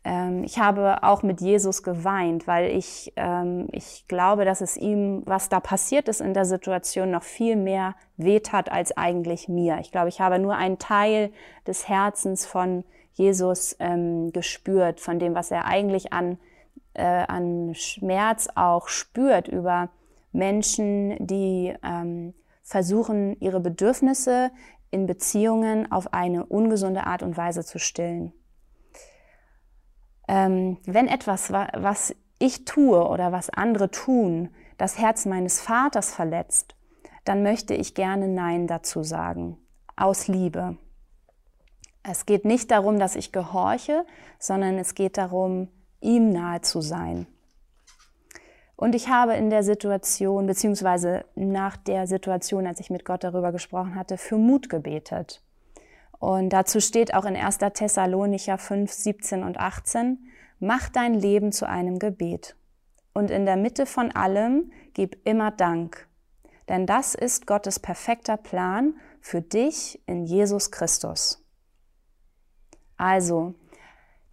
Ähm, 0.06 0.44
ich 0.44 0.60
habe 0.60 1.02
auch 1.02 1.24
mit 1.24 1.40
Jesus 1.40 1.82
geweint, 1.82 2.46
weil 2.46 2.70
ich, 2.70 3.12
ähm, 3.16 3.66
ich 3.72 4.06
glaube, 4.06 4.44
dass 4.44 4.60
es 4.60 4.76
ihm, 4.76 5.22
was 5.26 5.48
da 5.48 5.58
passiert 5.58 6.06
ist 6.06 6.20
in 6.20 6.32
der 6.32 6.44
Situation, 6.44 7.10
noch 7.10 7.24
viel 7.24 7.56
mehr 7.56 7.96
wehtat 8.16 8.70
als 8.70 8.96
eigentlich 8.96 9.48
mir. 9.48 9.78
Ich 9.80 9.90
glaube, 9.90 10.08
ich 10.08 10.20
habe 10.20 10.38
nur 10.38 10.54
einen 10.54 10.78
Teil 10.78 11.32
des 11.66 11.88
Herzens 11.88 12.46
von 12.46 12.84
Jesus 13.14 13.74
ähm, 13.80 14.32
gespürt, 14.32 15.00
von 15.00 15.18
dem, 15.18 15.34
was 15.34 15.50
er 15.50 15.64
eigentlich 15.64 16.12
an, 16.12 16.38
äh, 16.94 17.02
an 17.02 17.74
Schmerz 17.74 18.48
auch 18.54 18.86
spürt 18.86 19.48
über 19.48 19.90
Menschen, 20.32 21.16
die 21.18 21.72
versuchen, 22.62 23.40
ihre 23.40 23.58
Bedürfnisse 23.58 24.50
in 24.90 25.06
Beziehungen 25.06 25.90
auf 25.90 26.12
eine 26.12 26.44
ungesunde 26.44 27.06
Art 27.06 27.22
und 27.22 27.38
Weise 27.38 27.64
zu 27.64 27.78
stillen 27.78 28.34
ähm, 30.28 30.78
wenn 30.84 31.08
etwas, 31.08 31.52
was 31.52 32.14
ich 32.38 32.64
tue 32.64 33.06
oder 33.06 33.32
was 33.32 33.50
andere 33.50 33.90
tun, 33.90 34.50
das 34.78 34.98
Herz 34.98 35.26
meines 35.26 35.60
Vaters 35.60 36.12
verletzt, 36.12 36.74
dann 37.24 37.42
möchte 37.42 37.74
ich 37.74 37.94
gerne 37.94 38.28
Nein 38.28 38.66
dazu 38.66 39.02
sagen, 39.02 39.58
aus 39.96 40.28
Liebe. 40.28 40.76
Es 42.02 42.26
geht 42.26 42.44
nicht 42.44 42.70
darum, 42.70 42.98
dass 42.98 43.16
ich 43.16 43.32
gehorche, 43.32 44.04
sondern 44.38 44.78
es 44.78 44.94
geht 44.94 45.18
darum, 45.18 45.68
ihm 46.00 46.30
nahe 46.30 46.60
zu 46.60 46.80
sein. 46.80 47.26
Und 48.76 48.94
ich 48.94 49.08
habe 49.08 49.34
in 49.34 49.48
der 49.48 49.62
Situation, 49.62 50.46
beziehungsweise 50.46 51.24
nach 51.34 51.76
der 51.78 52.06
Situation, 52.06 52.66
als 52.66 52.78
ich 52.78 52.90
mit 52.90 53.04
Gott 53.04 53.24
darüber 53.24 53.50
gesprochen 53.50 53.94
hatte, 53.94 54.18
für 54.18 54.36
Mut 54.36 54.68
gebetet. 54.68 55.42
Und 56.18 56.50
dazu 56.50 56.80
steht 56.80 57.14
auch 57.14 57.24
in 57.24 57.36
1. 57.36 57.58
Thessalonicher 57.58 58.58
5, 58.58 58.90
17 58.90 59.42
und 59.42 59.58
18, 59.58 60.18
mach 60.58 60.88
dein 60.88 61.14
Leben 61.14 61.52
zu 61.52 61.68
einem 61.68 61.98
Gebet. 61.98 62.56
Und 63.12 63.30
in 63.30 63.46
der 63.46 63.56
Mitte 63.56 63.86
von 63.86 64.12
allem 64.12 64.72
gib 64.94 65.16
immer 65.26 65.50
Dank. 65.50 66.08
Denn 66.68 66.86
das 66.86 67.14
ist 67.14 67.46
Gottes 67.46 67.78
perfekter 67.78 68.36
Plan 68.36 68.94
für 69.20 69.40
dich 69.40 70.02
in 70.06 70.24
Jesus 70.24 70.70
Christus. 70.70 71.44
Also, 72.96 73.54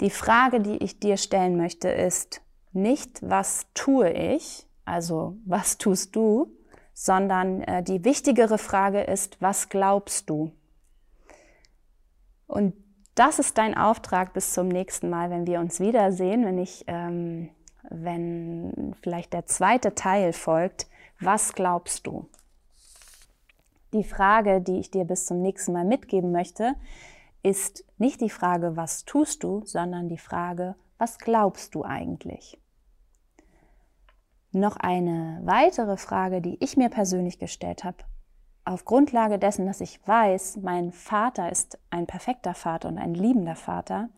die 0.02 0.10
Frage, 0.10 0.60
die 0.60 0.78
ich 0.78 1.00
dir 1.00 1.18
stellen 1.18 1.58
möchte, 1.58 1.90
ist 1.90 2.42
nicht, 2.72 3.20
was 3.22 3.68
tue 3.74 4.10
ich, 4.12 4.68
also 4.86 5.38
was 5.46 5.78
tust 5.78 6.16
du, 6.16 6.52
sondern 6.94 7.62
äh, 7.62 7.84
die 7.84 8.04
wichtigere 8.04 8.58
Frage 8.58 9.02
ist, 9.02 9.42
was 9.42 9.70
glaubst 9.70 10.30
du? 10.30 10.52
Und 12.48 12.74
das 13.16 13.40
ist 13.40 13.58
dein 13.58 13.78
Auftrag 13.78 14.34
bis 14.34 14.54
zum 14.54 14.68
nächsten 14.68 15.10
Mal, 15.10 15.30
wenn 15.30 15.46
wir 15.46 15.60
uns 15.60 15.80
wiedersehen, 15.80 16.46
wenn 16.46 16.58
ich, 16.58 16.84
ähm, 16.88 17.50
wenn 17.90 18.96
vielleicht 19.02 19.34
der 19.34 19.46
zweite 19.46 19.94
Teil 19.94 20.34
folgt. 20.34 20.88
Was 21.20 21.54
glaubst 21.54 22.08
du? 22.08 22.28
Die 23.94 24.04
Frage, 24.04 24.62
die 24.62 24.80
ich 24.80 24.90
dir 24.90 25.06
bis 25.06 25.28
zum 25.28 25.42
nächsten 25.42 25.74
Mal 25.74 25.86
mitgeben 25.86 26.32
möchte, 26.32 26.74
ist 27.44 27.86
nicht 27.98 28.22
die 28.22 28.30
Frage, 28.30 28.76
was 28.76 29.06
tust 29.06 29.44
du, 29.44 29.62
sondern 29.66 30.10
die 30.10 30.18
Frage, 30.18 30.76
was 30.98 31.20
glaubst 31.20 31.76
du 31.76 31.84
eigentlich? 31.84 32.58
Noch 34.52 34.78
eine 34.78 35.42
weitere 35.44 35.98
Frage, 35.98 36.42
die 36.42 36.58
ich 36.64 36.78
mir 36.78 36.90
persönlich 36.90 37.40
gestellt 37.40 37.84
habe, 37.84 37.98
auf 38.66 38.86
Grundlage 38.86 39.40
dessen, 39.40 39.66
dass 39.66 39.82
ich 39.82 40.06
weiß, 40.08 40.58
mein 40.58 40.92
Vater 40.92 41.52
ist 41.52 41.80
ein 41.90 42.08
perfekter 42.08 42.54
Vater 42.54 42.88
und 42.88 42.98
ein 42.98 43.14
liebender 43.14 43.56
Vater, 43.56 44.10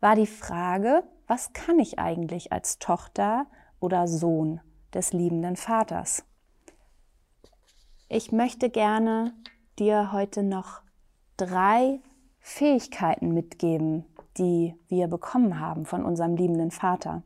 war 0.00 0.16
die 0.16 0.26
Frage, 0.26 1.04
was 1.26 1.52
kann 1.52 1.78
ich 1.78 1.98
eigentlich 1.98 2.52
als 2.52 2.78
Tochter 2.78 3.46
oder 3.80 4.08
Sohn 4.08 4.60
des 4.94 5.12
liebenden 5.12 5.56
Vaters? 5.56 6.24
Ich 8.08 8.32
möchte 8.32 8.70
gerne 8.70 9.34
dir 9.78 10.12
heute 10.12 10.42
noch 10.42 10.82
drei 11.36 12.00
Fähigkeiten 12.40 13.34
mitgeben, 13.34 14.06
die 14.38 14.74
wir 14.88 15.08
bekommen 15.08 15.60
haben 15.60 15.84
von 15.84 16.04
unserem 16.04 16.36
liebenden 16.36 16.70
Vater. 16.70 17.22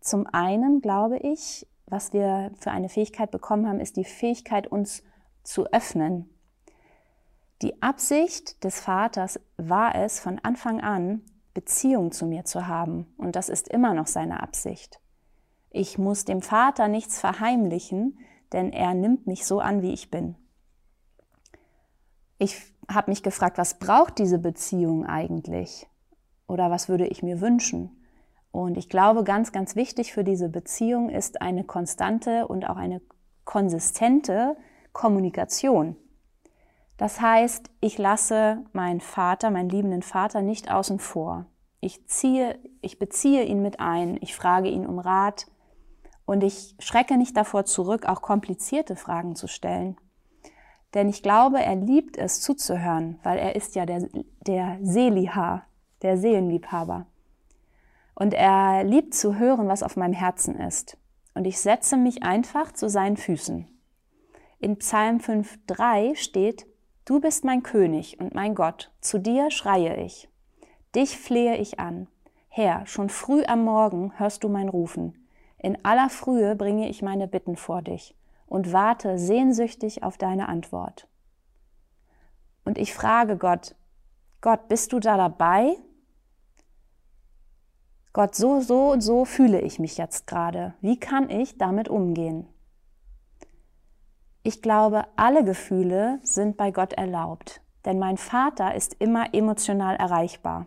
Zum 0.00 0.26
einen 0.32 0.80
glaube 0.80 1.18
ich, 1.18 1.66
was 1.92 2.14
wir 2.14 2.50
für 2.58 2.70
eine 2.70 2.88
Fähigkeit 2.88 3.30
bekommen 3.30 3.68
haben, 3.68 3.78
ist 3.78 3.96
die 3.96 4.04
Fähigkeit, 4.04 4.66
uns 4.66 5.02
zu 5.42 5.66
öffnen. 5.72 6.28
Die 7.60 7.82
Absicht 7.82 8.64
des 8.64 8.80
Vaters 8.80 9.38
war 9.58 9.94
es, 9.94 10.18
von 10.18 10.40
Anfang 10.42 10.80
an 10.80 11.20
Beziehung 11.54 12.10
zu 12.10 12.26
mir 12.26 12.44
zu 12.44 12.66
haben. 12.66 13.12
Und 13.18 13.36
das 13.36 13.50
ist 13.50 13.68
immer 13.68 13.92
noch 13.92 14.06
seine 14.06 14.42
Absicht. 14.42 15.00
Ich 15.70 15.98
muss 15.98 16.24
dem 16.24 16.40
Vater 16.40 16.88
nichts 16.88 17.20
verheimlichen, 17.20 18.18
denn 18.52 18.72
er 18.72 18.94
nimmt 18.94 19.26
mich 19.26 19.44
so 19.44 19.60
an, 19.60 19.82
wie 19.82 19.92
ich 19.92 20.10
bin. 20.10 20.36
Ich 22.38 22.56
habe 22.90 23.10
mich 23.10 23.22
gefragt, 23.22 23.58
was 23.58 23.78
braucht 23.78 24.18
diese 24.18 24.38
Beziehung 24.38 25.06
eigentlich? 25.06 25.86
Oder 26.48 26.70
was 26.70 26.88
würde 26.88 27.06
ich 27.06 27.22
mir 27.22 27.40
wünschen? 27.40 28.01
Und 28.52 28.76
ich 28.76 28.90
glaube, 28.90 29.24
ganz, 29.24 29.50
ganz 29.50 29.76
wichtig 29.76 30.12
für 30.12 30.24
diese 30.24 30.50
Beziehung 30.50 31.08
ist 31.08 31.40
eine 31.40 31.64
konstante 31.64 32.46
und 32.46 32.68
auch 32.68 32.76
eine 32.76 33.00
konsistente 33.44 34.56
Kommunikation. 34.92 35.96
Das 36.98 37.20
heißt, 37.20 37.70
ich 37.80 37.98
lasse 37.98 38.62
meinen 38.72 39.00
Vater, 39.00 39.50
meinen 39.50 39.70
liebenden 39.70 40.02
Vater 40.02 40.42
nicht 40.42 40.70
außen 40.70 40.98
vor. 40.98 41.46
Ich 41.80 42.06
ziehe, 42.06 42.58
ich 42.80 42.98
beziehe 42.98 43.42
ihn 43.44 43.62
mit 43.62 43.80
ein, 43.80 44.18
ich 44.20 44.36
frage 44.36 44.68
ihn 44.68 44.86
um 44.86 44.98
Rat 44.98 45.46
und 46.26 46.44
ich 46.44 46.76
schrecke 46.78 47.16
nicht 47.16 47.36
davor 47.36 47.64
zurück, 47.64 48.06
auch 48.06 48.22
komplizierte 48.22 48.96
Fragen 48.96 49.34
zu 49.34 49.48
stellen. 49.48 49.96
Denn 50.94 51.08
ich 51.08 51.22
glaube, 51.22 51.60
er 51.60 51.74
liebt 51.74 52.18
es 52.18 52.40
zuzuhören, 52.40 53.18
weil 53.22 53.38
er 53.38 53.56
ist 53.56 53.74
ja 53.74 53.86
der, 53.86 54.08
der 54.46 54.78
Seliha, 54.82 55.64
der 56.02 56.18
Seelenliebhaber. 56.18 57.06
Und 58.22 58.34
er 58.34 58.84
liebt 58.84 59.14
zu 59.14 59.36
hören, 59.36 59.66
was 59.66 59.82
auf 59.82 59.96
meinem 59.96 60.12
Herzen 60.12 60.56
ist. 60.56 60.96
Und 61.34 61.44
ich 61.44 61.58
setze 61.58 61.96
mich 61.96 62.22
einfach 62.22 62.70
zu 62.70 62.88
seinen 62.88 63.16
Füßen. 63.16 63.66
In 64.60 64.76
Psalm 64.76 65.16
5.3 65.16 66.14
steht, 66.14 66.68
Du 67.04 67.20
bist 67.20 67.44
mein 67.44 67.64
König 67.64 68.20
und 68.20 68.32
mein 68.32 68.54
Gott, 68.54 68.92
zu 69.00 69.18
dir 69.18 69.50
schreie 69.50 69.96
ich. 69.96 70.28
Dich 70.94 71.18
flehe 71.18 71.56
ich 71.56 71.80
an. 71.80 72.06
Herr, 72.48 72.86
schon 72.86 73.08
früh 73.08 73.42
am 73.42 73.64
Morgen 73.64 74.12
hörst 74.16 74.44
du 74.44 74.48
mein 74.48 74.68
Rufen. 74.68 75.26
In 75.58 75.84
aller 75.84 76.08
Frühe 76.08 76.54
bringe 76.54 76.88
ich 76.88 77.02
meine 77.02 77.26
Bitten 77.26 77.56
vor 77.56 77.82
dich 77.82 78.14
und 78.46 78.72
warte 78.72 79.18
sehnsüchtig 79.18 80.04
auf 80.04 80.16
deine 80.16 80.48
Antwort. 80.48 81.08
Und 82.64 82.78
ich 82.78 82.94
frage 82.94 83.36
Gott, 83.36 83.74
Gott, 84.40 84.68
bist 84.68 84.92
du 84.92 85.00
da 85.00 85.16
dabei? 85.16 85.74
Gott, 88.12 88.34
so, 88.34 88.60
so 88.60 88.92
und 88.92 89.00
so 89.00 89.24
fühle 89.24 89.60
ich 89.60 89.78
mich 89.78 89.96
jetzt 89.96 90.26
gerade. 90.26 90.74
Wie 90.82 91.00
kann 91.00 91.30
ich 91.30 91.56
damit 91.56 91.88
umgehen? 91.88 92.46
Ich 94.42 94.60
glaube, 94.60 95.04
alle 95.16 95.44
Gefühle 95.44 96.18
sind 96.22 96.56
bei 96.56 96.72
Gott 96.72 96.92
erlaubt, 96.92 97.62
denn 97.84 97.98
mein 97.98 98.18
Vater 98.18 98.74
ist 98.74 98.94
immer 98.98 99.32
emotional 99.32 99.96
erreichbar. 99.96 100.66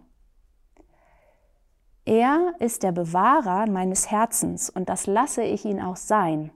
Er 2.05 2.53
ist 2.59 2.83
der 2.83 2.91
Bewahrer 2.91 3.69
meines 3.69 4.09
Herzens 4.09 4.69
und 4.69 4.89
das 4.89 5.05
lasse 5.05 5.43
ich 5.43 5.65
ihn 5.65 5.81
auch 5.81 5.97
sein. 5.97 6.51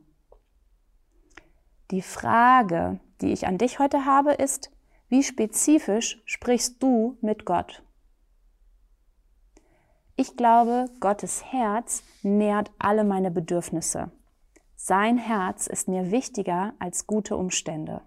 Die 1.92 2.02
Frage, 2.02 3.00
die 3.22 3.32
ich 3.32 3.48
an 3.48 3.58
dich 3.58 3.80
heute 3.80 4.06
habe, 4.06 4.34
ist, 4.34 4.72
wie 5.08 5.24
spezifisch 5.24 6.22
sprichst 6.26 6.82
du 6.82 7.18
mit 7.22 7.46
Gott? 7.46 7.84
Ich 10.20 10.36
glaube, 10.36 10.88
Gottes 11.00 11.46
Herz 11.46 12.04
nährt 12.24 12.72
alle 12.78 13.06
meine 13.06 13.32
Bedürfnisse. 13.32 14.12
Sein 14.76 15.18
Herz 15.18 15.66
ist 15.66 15.88
mir 15.88 16.12
wichtiger 16.12 16.74
als 16.78 17.08
gute 17.08 17.38
Umstände. 17.38 18.02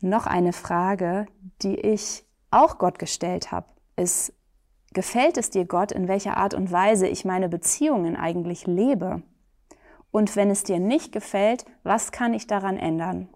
Noch 0.00 0.26
eine 0.26 0.52
Frage, 0.52 1.26
die 1.62 1.76
ich 1.76 2.24
auch 2.50 2.78
Gott 2.78 2.98
gestellt 2.98 3.52
habe, 3.52 3.68
ist, 3.94 4.32
gefällt 4.94 5.38
es 5.38 5.48
dir 5.48 5.64
Gott, 5.64 5.92
in 5.92 6.08
welcher 6.08 6.36
Art 6.36 6.52
und 6.52 6.72
Weise 6.72 7.06
ich 7.06 7.24
meine 7.24 7.48
Beziehungen 7.48 8.16
eigentlich 8.16 8.66
lebe? 8.66 9.22
Und 10.10 10.34
wenn 10.34 10.50
es 10.50 10.64
dir 10.64 10.80
nicht 10.80 11.12
gefällt, 11.12 11.64
was 11.84 12.10
kann 12.10 12.34
ich 12.34 12.48
daran 12.48 12.76
ändern? 12.76 13.28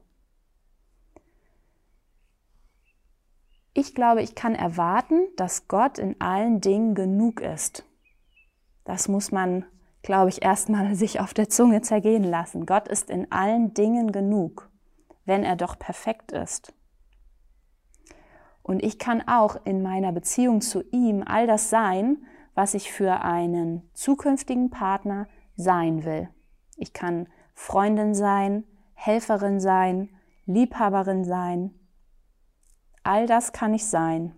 Ich 3.79 3.95
glaube, 3.95 4.23
ich 4.23 4.35
kann 4.35 4.57
erwarten, 4.57 5.29
dass 5.37 5.69
Gott 5.69 5.99
in 5.99 6.21
allen 6.21 6.61
Dingen 6.61 6.97
genug 6.97 7.41
ist. 7.41 7.85
Das 8.85 9.07
muss 9.07 9.31
man, 9.31 9.67
glaube 10.03 10.31
ich, 10.31 10.43
erstmal 10.43 10.95
sich 10.97 11.21
auf 11.21 11.33
der 11.33 11.49
Zunge 11.49 11.81
zergehen 11.81 12.25
lassen. 12.25 12.67
Gott 12.67 12.89
ist 12.89 13.09
in 13.09 13.31
allen 13.31 13.75
Dingen 13.75 14.11
genug, 14.11 14.69
wenn 15.27 15.45
er 15.45 15.55
doch 15.55 15.79
perfekt 15.79 16.33
ist. 16.33 16.75
Und 18.65 18.83
ich 18.83 18.99
kann 18.99 19.23
auch 19.29 19.65
in 19.65 19.81
meiner 19.81 20.11
Beziehung 20.11 20.61
zu 20.61 20.83
ihm 20.91 21.23
all 21.25 21.47
das 21.47 21.71
sein, 21.71 22.27
was 22.57 22.75
ich 22.75 22.91
für 22.91 23.21
einen 23.21 23.89
zukünftigen 23.95 24.71
Partner 24.71 25.29
sein 25.55 26.05
will. 26.05 26.29
Ich 26.77 26.93
kann 26.93 27.29
Freundin 27.55 28.13
sein, 28.13 28.65
Helferin 28.95 29.61
sein, 29.61 30.09
Liebhaberin 30.47 31.23
sein, 31.23 31.78
All 33.09 33.27
das 33.27 33.53
kann 33.53 33.73
ich 33.73 33.87
sein. 33.87 34.35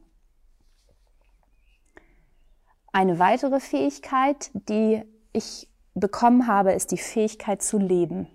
Eine 2.92 3.18
weitere 3.18 3.58
Fähigkeit, 3.58 4.52
die 4.54 5.02
ich 5.32 5.68
bekommen 5.96 6.46
habe, 6.46 6.70
ist 6.70 6.92
die 6.92 6.96
Fähigkeit 6.96 7.62
zu 7.62 7.78
leben. 7.78 8.28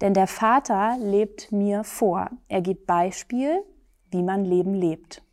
Denn 0.00 0.14
der 0.14 0.28
Vater 0.28 0.96
lebt 1.00 1.50
mir 1.50 1.82
vor. 1.82 2.30
Er 2.46 2.60
gibt 2.60 2.86
Beispiel, 2.86 3.64
wie 4.12 4.22
man 4.22 4.44
Leben 4.44 4.74
lebt. 4.74 5.24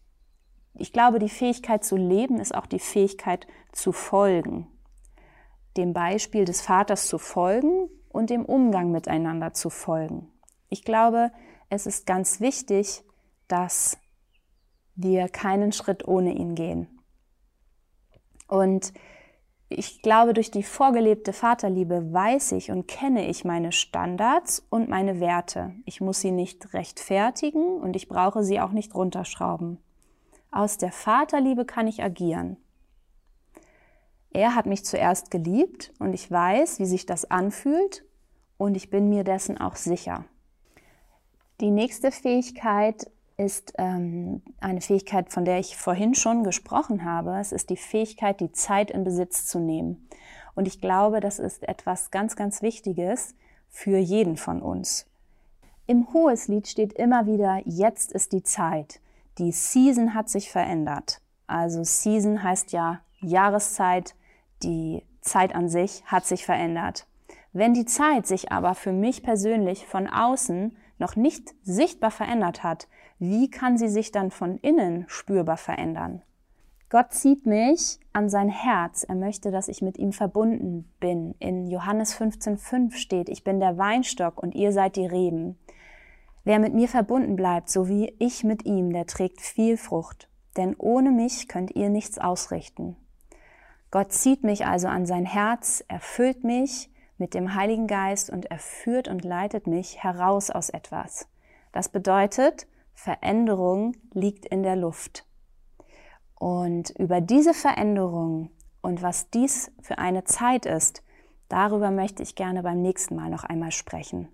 Ich 0.73 0.91
glaube, 0.91 1.19
die 1.19 1.29
Fähigkeit 1.29 1.83
zu 1.83 1.97
leben 1.97 2.39
ist 2.39 2.55
auch 2.55 2.65
die 2.65 2.79
Fähigkeit 2.79 3.45
zu 3.73 3.91
folgen. 3.91 4.65
Dem 5.77 5.93
Beispiel 5.93 6.45
des 6.45 6.61
Vaters 6.61 7.05
zu 7.05 7.19
folgen 7.19 7.91
und 8.09 8.31
dem 8.31 8.43
Umgang 8.43 8.89
miteinander 8.89 9.53
zu 9.53 9.69
folgen. 9.69 10.31
Ich 10.69 10.83
glaube, 10.83 11.31
es 11.69 11.85
ist 11.85 12.07
ganz 12.07 12.39
wichtig, 12.41 13.03
dass 13.51 13.97
wir 14.95 15.29
keinen 15.29 15.71
Schritt 15.71 16.07
ohne 16.07 16.33
ihn 16.33 16.55
gehen. 16.55 16.87
Und 18.47 18.93
ich 19.69 20.01
glaube, 20.01 20.33
durch 20.33 20.51
die 20.51 20.63
vorgelebte 20.63 21.31
Vaterliebe 21.31 22.11
weiß 22.11 22.51
ich 22.53 22.71
und 22.71 22.87
kenne 22.87 23.27
ich 23.29 23.45
meine 23.45 23.71
Standards 23.71 24.65
und 24.69 24.89
meine 24.89 25.21
Werte. 25.21 25.73
Ich 25.85 26.01
muss 26.01 26.19
sie 26.19 26.31
nicht 26.31 26.73
rechtfertigen 26.73 27.77
und 27.79 27.95
ich 27.95 28.09
brauche 28.09 28.43
sie 28.43 28.59
auch 28.59 28.71
nicht 28.71 28.93
runterschrauben. 28.93 29.77
Aus 30.51 30.77
der 30.77 30.91
Vaterliebe 30.91 31.63
kann 31.63 31.87
ich 31.87 32.03
agieren. 32.03 32.57
Er 34.33 34.55
hat 34.55 34.65
mich 34.65 34.83
zuerst 34.83 35.31
geliebt 35.31 35.93
und 35.99 36.13
ich 36.13 36.29
weiß, 36.29 36.79
wie 36.79 36.85
sich 36.85 37.05
das 37.05 37.29
anfühlt 37.31 38.03
und 38.57 38.75
ich 38.75 38.89
bin 38.89 39.09
mir 39.09 39.23
dessen 39.23 39.57
auch 39.57 39.77
sicher. 39.77 40.25
Die 41.61 41.71
nächste 41.71 42.11
Fähigkeit 42.11 43.09
ist 43.37 43.73
ähm, 43.77 44.41
eine 44.59 44.81
Fähigkeit, 44.81 45.31
von 45.31 45.45
der 45.45 45.59
ich 45.59 45.77
vorhin 45.77 46.15
schon 46.15 46.43
gesprochen 46.43 47.03
habe. 47.03 47.37
Es 47.39 47.51
ist 47.51 47.69
die 47.69 47.77
Fähigkeit, 47.77 48.39
die 48.39 48.51
Zeit 48.51 48.91
in 48.91 49.03
Besitz 49.03 49.45
zu 49.45 49.59
nehmen. 49.59 50.07
Und 50.55 50.67
ich 50.67 50.81
glaube, 50.81 51.19
das 51.19 51.39
ist 51.39 51.67
etwas 51.67 52.11
ganz, 52.11 52.35
ganz 52.35 52.61
Wichtiges 52.61 53.35
für 53.69 53.97
jeden 53.97 54.37
von 54.37 54.61
uns. 54.61 55.07
Im 55.87 56.13
Hoheslied 56.13 56.67
steht 56.67 56.93
immer 56.93 57.25
wieder, 57.25 57.61
jetzt 57.65 58.11
ist 58.11 58.33
die 58.33 58.43
Zeit. 58.43 59.01
Die 59.37 59.51
Season 59.51 60.13
hat 60.13 60.29
sich 60.29 60.51
verändert. 60.51 61.21
Also 61.47 61.83
Season 61.83 62.43
heißt 62.43 62.71
ja 62.71 63.01
Jahreszeit, 63.19 64.15
die 64.63 65.03
Zeit 65.21 65.55
an 65.55 65.69
sich 65.69 66.03
hat 66.05 66.25
sich 66.25 66.45
verändert. 66.45 67.07
Wenn 67.53 67.73
die 67.73 67.85
Zeit 67.85 68.27
sich 68.27 68.51
aber 68.51 68.75
für 68.75 68.93
mich 68.93 69.23
persönlich 69.23 69.85
von 69.85 70.07
außen 70.07 70.77
noch 71.01 71.17
nicht 71.17 71.53
sichtbar 71.63 72.11
verändert 72.11 72.63
hat, 72.63 72.87
wie 73.19 73.51
kann 73.51 73.77
sie 73.77 73.89
sich 73.89 74.11
dann 74.11 74.31
von 74.31 74.57
innen 74.57 75.03
spürbar 75.07 75.57
verändern? 75.57 76.21
Gott 76.89 77.13
zieht 77.13 77.45
mich 77.45 77.99
an 78.11 78.29
sein 78.29 78.49
Herz. 78.49 79.03
Er 79.03 79.15
möchte, 79.15 79.49
dass 79.49 79.69
ich 79.69 79.81
mit 79.81 79.97
ihm 79.97 80.11
verbunden 80.11 80.91
bin. 80.99 81.35
In 81.39 81.67
Johannes 81.67 82.13
15,5 82.19 82.93
steht, 82.95 83.29
ich 83.29 83.45
bin 83.45 83.61
der 83.61 83.77
Weinstock 83.77 84.41
und 84.41 84.55
ihr 84.55 84.73
seid 84.73 84.97
die 84.97 85.05
Reben. 85.05 85.57
Wer 86.43 86.59
mit 86.59 86.73
mir 86.73 86.89
verbunden 86.89 87.37
bleibt, 87.37 87.69
so 87.69 87.87
wie 87.87 88.13
ich 88.19 88.43
mit 88.43 88.65
ihm, 88.65 88.91
der 88.91 89.05
trägt 89.05 89.39
viel 89.39 89.77
Frucht. 89.77 90.27
Denn 90.57 90.75
ohne 90.77 91.11
mich 91.11 91.47
könnt 91.47 91.71
ihr 91.75 91.89
nichts 91.89 92.19
ausrichten. 92.19 92.97
Gott 93.89 94.11
zieht 94.11 94.43
mich 94.43 94.65
also 94.65 94.87
an 94.87 95.05
sein 95.05 95.25
Herz, 95.25 95.83
erfüllt 95.87 96.43
mich 96.43 96.90
mit 97.21 97.35
dem 97.35 97.53
Heiligen 97.53 97.85
Geist 97.85 98.31
und 98.31 98.47
er 98.47 98.57
führt 98.57 99.07
und 99.07 99.23
leitet 99.23 99.67
mich 99.67 100.03
heraus 100.03 100.49
aus 100.49 100.71
etwas. 100.71 101.27
Das 101.71 101.87
bedeutet, 101.87 102.65
Veränderung 102.95 103.95
liegt 104.11 104.47
in 104.47 104.63
der 104.63 104.75
Luft. 104.75 105.23
Und 106.33 106.89
über 106.97 107.21
diese 107.21 107.53
Veränderung 107.53 108.49
und 108.81 109.03
was 109.03 109.29
dies 109.29 109.71
für 109.81 109.99
eine 109.99 110.23
Zeit 110.23 110.65
ist, 110.65 111.03
darüber 111.47 111.91
möchte 111.91 112.23
ich 112.23 112.33
gerne 112.33 112.63
beim 112.63 112.81
nächsten 112.81 113.15
Mal 113.15 113.29
noch 113.29 113.43
einmal 113.43 113.71
sprechen. 113.71 114.27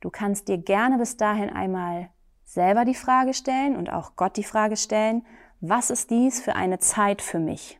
Du 0.00 0.08
kannst 0.08 0.48
dir 0.48 0.56
gerne 0.56 0.96
bis 0.96 1.18
dahin 1.18 1.50
einmal 1.50 2.08
selber 2.44 2.86
die 2.86 2.94
Frage 2.94 3.34
stellen 3.34 3.76
und 3.76 3.92
auch 3.92 4.16
Gott 4.16 4.38
die 4.38 4.44
Frage 4.44 4.78
stellen, 4.78 5.26
was 5.60 5.90
ist 5.90 6.10
dies 6.10 6.40
für 6.40 6.56
eine 6.56 6.78
Zeit 6.78 7.20
für 7.20 7.38
mich? 7.38 7.79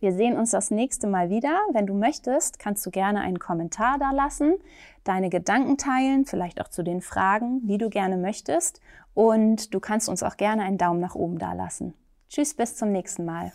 Wir 0.00 0.12
sehen 0.12 0.38
uns 0.38 0.52
das 0.52 0.70
nächste 0.70 1.06
Mal 1.06 1.28
wieder. 1.28 1.60
Wenn 1.72 1.86
du 1.86 1.92
möchtest, 1.92 2.58
kannst 2.58 2.84
du 2.86 2.90
gerne 2.90 3.20
einen 3.20 3.38
Kommentar 3.38 3.98
da 3.98 4.12
lassen, 4.12 4.54
deine 5.04 5.28
Gedanken 5.28 5.76
teilen, 5.76 6.24
vielleicht 6.24 6.58
auch 6.62 6.68
zu 6.68 6.82
den 6.82 7.02
Fragen, 7.02 7.66
die 7.66 7.76
du 7.76 7.90
gerne 7.90 8.16
möchtest. 8.16 8.80
Und 9.12 9.74
du 9.74 9.80
kannst 9.80 10.08
uns 10.08 10.22
auch 10.22 10.38
gerne 10.38 10.62
einen 10.62 10.78
Daumen 10.78 11.00
nach 11.00 11.14
oben 11.14 11.38
da 11.38 11.52
lassen. 11.52 11.92
Tschüss, 12.30 12.54
bis 12.54 12.76
zum 12.76 12.92
nächsten 12.92 13.26
Mal. 13.26 13.52